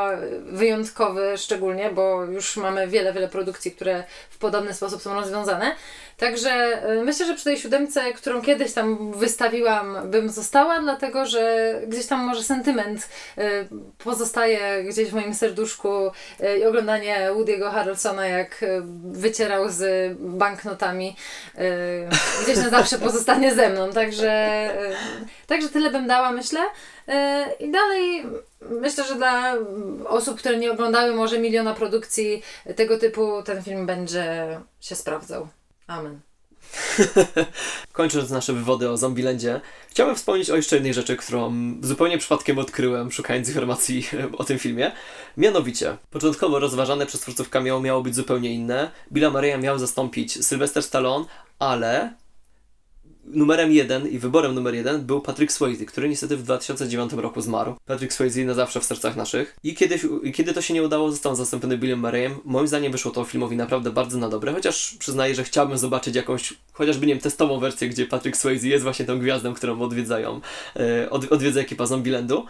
wyjątkowy 0.43 1.38
szczególnie, 1.38 1.90
bo 1.90 2.25
już 2.25 2.57
mamy 2.57 2.88
wiele, 2.88 3.12
wiele 3.12 3.28
produkcji, 3.28 3.73
które 3.73 4.05
w 4.31 4.38
podobny 4.38 4.75
sposób 4.75 5.02
są 5.02 5.14
rozwiązane. 5.14 5.76
Także 6.18 6.82
y, 6.90 7.04
myślę, 7.04 7.26
że 7.26 7.34
przy 7.34 7.44
tej 7.44 7.58
siódemce, 7.58 8.12
którą 8.12 8.42
kiedyś 8.42 8.72
tam 8.72 9.12
wystawiłam, 9.12 10.10
bym 10.10 10.28
została, 10.28 10.80
dlatego 10.80 11.26
że 11.26 11.75
gdzieś 11.87 12.06
tam 12.06 12.20
może 12.20 12.42
sentyment 12.42 13.08
y, 13.38 13.42
pozostaje 13.98 14.84
gdzieś 14.84 15.10
w 15.10 15.14
moim 15.14 15.34
serduszku 15.34 16.06
y, 16.06 16.58
i 16.58 16.64
oglądanie 16.64 17.30
Woody'ego 17.32 17.70
Harrelsona, 17.70 18.26
jak 18.26 18.64
wycierał 19.04 19.70
z 19.70 20.12
banknotami, 20.20 21.16
gdzieś 22.42 22.56
na 22.56 22.70
zawsze 22.70 22.98
pozostanie 22.98 23.54
ze 23.54 23.68
mną. 23.68 23.92
Także, 23.92 24.70
także 25.46 25.68
tyle 25.68 25.90
bym 25.90 26.06
dała, 26.06 26.32
myślę. 26.32 26.60
I 27.60 27.70
dalej 27.70 28.26
myślę, 28.60 29.04
że 29.04 29.14
dla 29.14 29.54
osób, 30.06 30.38
które 30.38 30.56
nie 30.56 30.73
oglądały 30.73 31.14
może 31.14 31.38
miliona 31.38 31.75
produkcji 31.75 32.43
tego 32.76 32.99
typu, 32.99 33.43
ten 33.43 33.62
film 33.62 33.86
będzie 33.86 34.60
się 34.80 34.95
sprawdzał. 34.95 35.49
Amen. 35.88 36.20
Kończąc 37.92 38.30
nasze 38.30 38.52
wywody 38.52 38.90
o 38.90 38.96
Zombielandzie, 38.96 39.60
chciałbym 39.88 40.16
wspomnieć 40.16 40.50
o 40.50 40.56
jeszcze 40.56 40.76
jednej 40.76 40.94
rzeczy, 40.94 41.16
którą 41.16 41.52
zupełnie 41.82 42.18
przypadkiem 42.18 42.58
odkryłem, 42.58 43.12
szukając 43.12 43.48
informacji 43.48 44.08
o 44.38 44.44
tym 44.44 44.58
filmie. 44.58 44.92
Mianowicie, 45.36 45.96
początkowo 46.10 46.58
rozważane 46.58 47.06
przez 47.06 47.20
twórców 47.20 47.50
cameo 47.50 47.80
miało 47.80 48.02
być 48.02 48.14
zupełnie 48.14 48.52
inne. 48.52 48.90
Billa 49.12 49.30
Murraya 49.30 49.58
miał 49.58 49.78
zastąpić 49.78 50.46
Sylvester 50.46 50.82
Stallone, 50.82 51.24
ale 51.58 52.14
numerem 53.30 53.73
jeden 53.73 54.08
i 54.08 54.19
wyborem 54.19 54.54
numer 54.54 54.75
jeden 54.75 55.06
był 55.06 55.21
Patrick 55.21 55.52
Swayze, 55.52 55.84
który 55.84 56.08
niestety 56.08 56.36
w 56.36 56.43
2009 56.43 57.12
roku 57.12 57.41
zmarł. 57.41 57.75
Patrick 57.86 58.12
Swayze 58.12 58.45
na 58.45 58.54
zawsze 58.54 58.80
w 58.80 58.84
sercach 58.84 59.17
naszych. 59.17 59.56
I 59.64 59.75
kiedyś, 59.75 60.06
kiedy 60.34 60.52
to 60.52 60.62
się 60.62 60.75
nie 60.75 60.82
udało, 60.82 61.10
został 61.10 61.36
zastąpiony 61.36 61.78
Billem 61.78 62.00
Murrayem. 62.00 62.34
Moim 62.45 62.69
zdaniem 62.69 62.93
wyszło 62.93 63.10
to 63.10 63.25
filmowi 63.25 63.56
naprawdę 63.56 63.91
bardzo 63.91 64.19
na 64.19 64.28
dobre, 64.28 64.52
chociaż 64.52 64.97
przyznaję, 64.99 65.34
że 65.34 65.45
chciałbym 65.45 65.78
zobaczyć 65.78 66.17
jakąś, 66.17 66.54
chociażby 66.73 67.06
nie 67.06 67.14
wiem, 67.14 67.23
testową 67.23 67.60
wersję, 67.60 67.88
gdzie 67.88 68.06
Patrick 68.06 68.36
Swayze 68.36 68.69
jest 68.69 68.84
właśnie 68.84 69.04
tą 69.04 69.19
gwiazdą, 69.19 69.54
którą 69.54 69.80
odwiedzają, 69.80 70.41
e, 70.76 71.10
od, 71.10 71.32
odwiedza 71.32 71.60
ekipa 71.60 71.86
Zombielandu. 71.86 72.47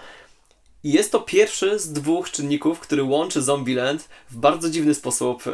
I 0.85 0.93
jest 0.93 1.13
to 1.13 1.21
pierwszy 1.21 1.79
z 1.79 1.93
dwóch 1.93 2.31
czynników, 2.31 2.81
który 2.81 3.03
łączy 3.03 3.43
Zombieland 3.43 4.09
w 4.31 4.37
bardzo 4.37 4.71
dziwny 4.71 4.95
sposób 4.95 5.47
e, 5.47 5.51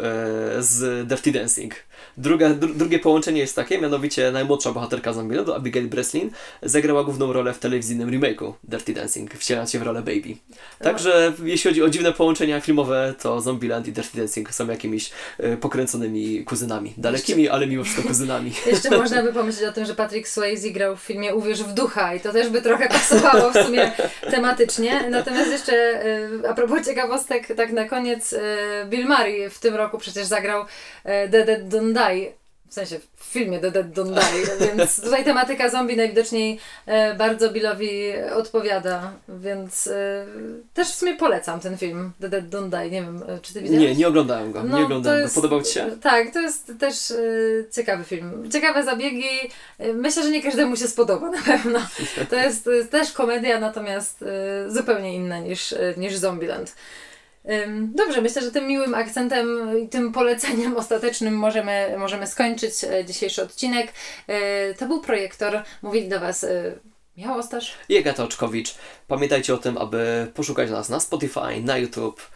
z 0.62 1.08
Dirty 1.08 1.32
Dancing. 1.32 1.74
Druga, 2.16 2.50
dru, 2.50 2.74
drugie 2.74 2.98
połączenie 2.98 3.40
jest 3.40 3.56
takie, 3.56 3.78
mianowicie 3.78 4.32
najmłodsza 4.32 4.72
bohaterka 4.72 5.12
Zombielandu, 5.12 5.54
Abigail 5.54 5.88
Breslin, 5.88 6.30
zagrała 6.62 7.04
główną 7.04 7.32
rolę 7.32 7.52
w 7.52 7.58
telewizyjnym 7.58 8.10
remake'u 8.10 8.52
Dirty 8.64 8.94
Dancing, 8.94 9.34
wcielając 9.34 9.70
się 9.70 9.78
w 9.78 9.82
rolę 9.82 10.02
Baby. 10.02 10.36
Także 10.78 11.32
jeśli 11.42 11.70
chodzi 11.70 11.82
o 11.82 11.88
dziwne 11.88 12.12
połączenia 12.12 12.60
filmowe, 12.60 13.14
to 13.22 13.40
Zombieland 13.40 13.88
i 13.88 13.92
Dirty 13.92 14.18
Dancing 14.18 14.54
są 14.54 14.68
jakimiś 14.68 15.10
e, 15.38 15.56
pokręconymi 15.56 16.44
kuzynami. 16.44 16.94
Dalekimi, 16.96 17.48
ale 17.48 17.66
mimo 17.66 17.84
wszystko 17.84 18.08
kuzynami. 18.08 18.52
Jeszcze 18.66 18.90
można 18.90 19.22
by 19.22 19.32
pomyśleć 19.32 19.68
o 19.68 19.72
tym, 19.72 19.84
że 19.84 19.94
Patrick 19.94 20.28
Swayze 20.28 20.70
grał 20.70 20.96
w 20.96 21.00
filmie 21.00 21.34
Uwierz 21.34 21.62
w 21.62 21.74
ducha 21.74 22.14
i 22.14 22.20
to 22.20 22.32
też 22.32 22.48
by 22.48 22.62
trochę 22.62 22.88
pasowało 22.88 23.50
w 23.50 23.66
sumie 23.66 23.92
tematycznie. 24.30 25.10
Natomiast 25.10 25.50
jeszcze 25.50 26.06
y, 26.06 26.48
a 26.48 26.54
propos 26.54 26.86
ciekawostek, 26.86 27.48
tak 27.56 27.72
na 27.72 27.84
koniec 27.84 28.32
y, 28.32 28.38
Bill 28.86 29.06
Murray 29.06 29.50
w 29.50 29.58
tym 29.58 29.74
roku 29.74 29.98
przecież 29.98 30.26
zagrał 30.26 30.64
Dead 31.04 31.48
Don't 31.68 31.83
Die. 31.92 32.32
W 32.68 32.74
sensie 32.74 32.98
w 33.16 33.24
filmie 33.24 33.58
The 33.58 33.70
Dead 33.70 33.86
Don't 33.86 34.14
Die, 34.14 34.66
więc 34.76 35.02
tutaj 35.02 35.24
tematyka 35.24 35.68
zombie 35.68 35.96
najwidoczniej 35.96 36.58
e, 36.86 37.14
bardzo 37.14 37.50
Billowi 37.50 38.12
odpowiada, 38.36 39.12
więc 39.28 39.86
e, 39.86 40.26
też 40.74 40.88
w 40.88 40.94
sumie 40.94 41.16
polecam 41.16 41.60
ten 41.60 41.78
film 41.78 42.12
The 42.20 42.28
Dead 42.28 42.44
Don't 42.44 42.70
Die. 42.70 42.90
Nie 42.90 43.02
wiem, 43.02 43.22
e, 43.28 43.38
czy 43.42 43.54
ty 43.54 43.60
widziałeś? 43.60 43.82
Nie, 43.82 43.94
nie 43.94 44.08
oglądałem 44.08 44.52
go. 44.52 44.62
No, 44.62 44.78
nie 44.78 44.84
oglądałem 44.84 45.22
jest- 45.22 45.34
go. 45.34 45.42
Podobał 45.42 45.62
Ci 45.62 45.72
się? 45.72 45.86
Tak, 46.02 46.30
to 46.32 46.40
jest 46.40 46.72
też 46.78 47.12
ciekawy 47.72 48.04
film. 48.04 48.50
Ciekawe 48.52 48.84
zabiegi. 48.84 49.50
Myślę, 49.94 50.22
że 50.22 50.30
nie 50.30 50.42
każdemu 50.42 50.76
się 50.76 50.88
spodoba 50.88 51.30
na 51.30 51.42
pewno. 51.42 51.78
To 52.30 52.36
jest, 52.36 52.64
to 52.64 52.70
jest 52.70 52.90
też 52.90 53.12
komedia, 53.12 53.60
natomiast 53.60 54.24
zupełnie 54.68 55.14
inna 55.14 55.38
niż, 55.38 55.74
niż 55.96 56.16
Zombieland. 56.16 56.74
Dobrze, 57.80 58.20
myślę, 58.20 58.42
że 58.42 58.50
tym 58.50 58.66
miłym 58.66 58.94
akcentem 58.94 59.78
i 59.84 59.88
tym 59.88 60.12
poleceniem 60.12 60.76
ostatecznym 60.82 61.34
możemy, 61.34 61.94
możemy 61.98 62.26
skończyć 62.26 62.84
e, 62.84 63.04
dzisiejszy 63.04 63.42
odcinek. 63.42 63.92
E, 64.26 64.74
To 64.74 64.86
był 64.86 65.00
projektor. 65.00 65.62
Mówili 65.82 66.08
do 66.08 66.20
Was 66.20 66.44
e, 66.44 66.78
Michał 67.16 67.38
Ostasz. 67.38 67.74
I 67.88 67.98
Agata 67.98 68.24
Oczkowicz. 68.24 68.74
Pamiętajcie 69.08 69.54
o 69.54 69.58
tym, 69.58 69.78
aby 69.78 70.30
poszukać 70.34 70.70
nas 70.70 70.88
na 70.88 71.00
Spotify, 71.00 71.60
na 71.62 71.78
YouTube, 71.78 72.30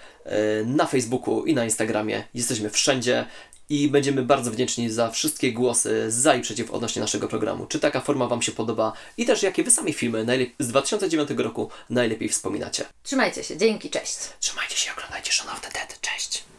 na 0.67 0.87
Facebooku 0.87 1.45
i 1.45 1.55
na 1.55 1.65
Instagramie. 1.65 2.25
Jesteśmy 2.35 2.71
wszędzie 2.71 3.27
i 3.69 3.89
będziemy 3.89 4.23
bardzo 4.23 4.51
wdzięczni 4.51 4.91
za 4.91 5.11
wszystkie 5.11 5.53
głosy 5.53 6.05
za 6.09 6.35
i 6.35 6.41
przeciw 6.41 6.71
odnośnie 6.71 7.03
naszego 7.03 7.29
programu. 7.29 7.67
Czy 7.67 7.81
taka 7.81 8.01
forma 8.01 8.27
Wam 8.27 8.43
się 8.43 8.53
podoba 8.53 8.93
i 9.17 9.27
też 9.27 9.43
jakie 9.43 9.63
Wy 9.63 9.71
sami 9.71 9.93
filmy 9.93 10.25
z 10.59 10.69
2009 10.69 11.31
roku 11.37 11.71
najlepiej 11.91 12.29
wspominacie. 12.29 12.85
Trzymajcie 13.03 13.45
się, 13.45 13.57
dzięki, 13.57 13.91
cześć. 13.91 14.17
Trzymajcie 14.41 14.77
się, 14.77 14.93
oglądajcie 14.93 15.33
the 15.61 15.71
Dead. 15.73 16.01
Cześć! 16.01 16.58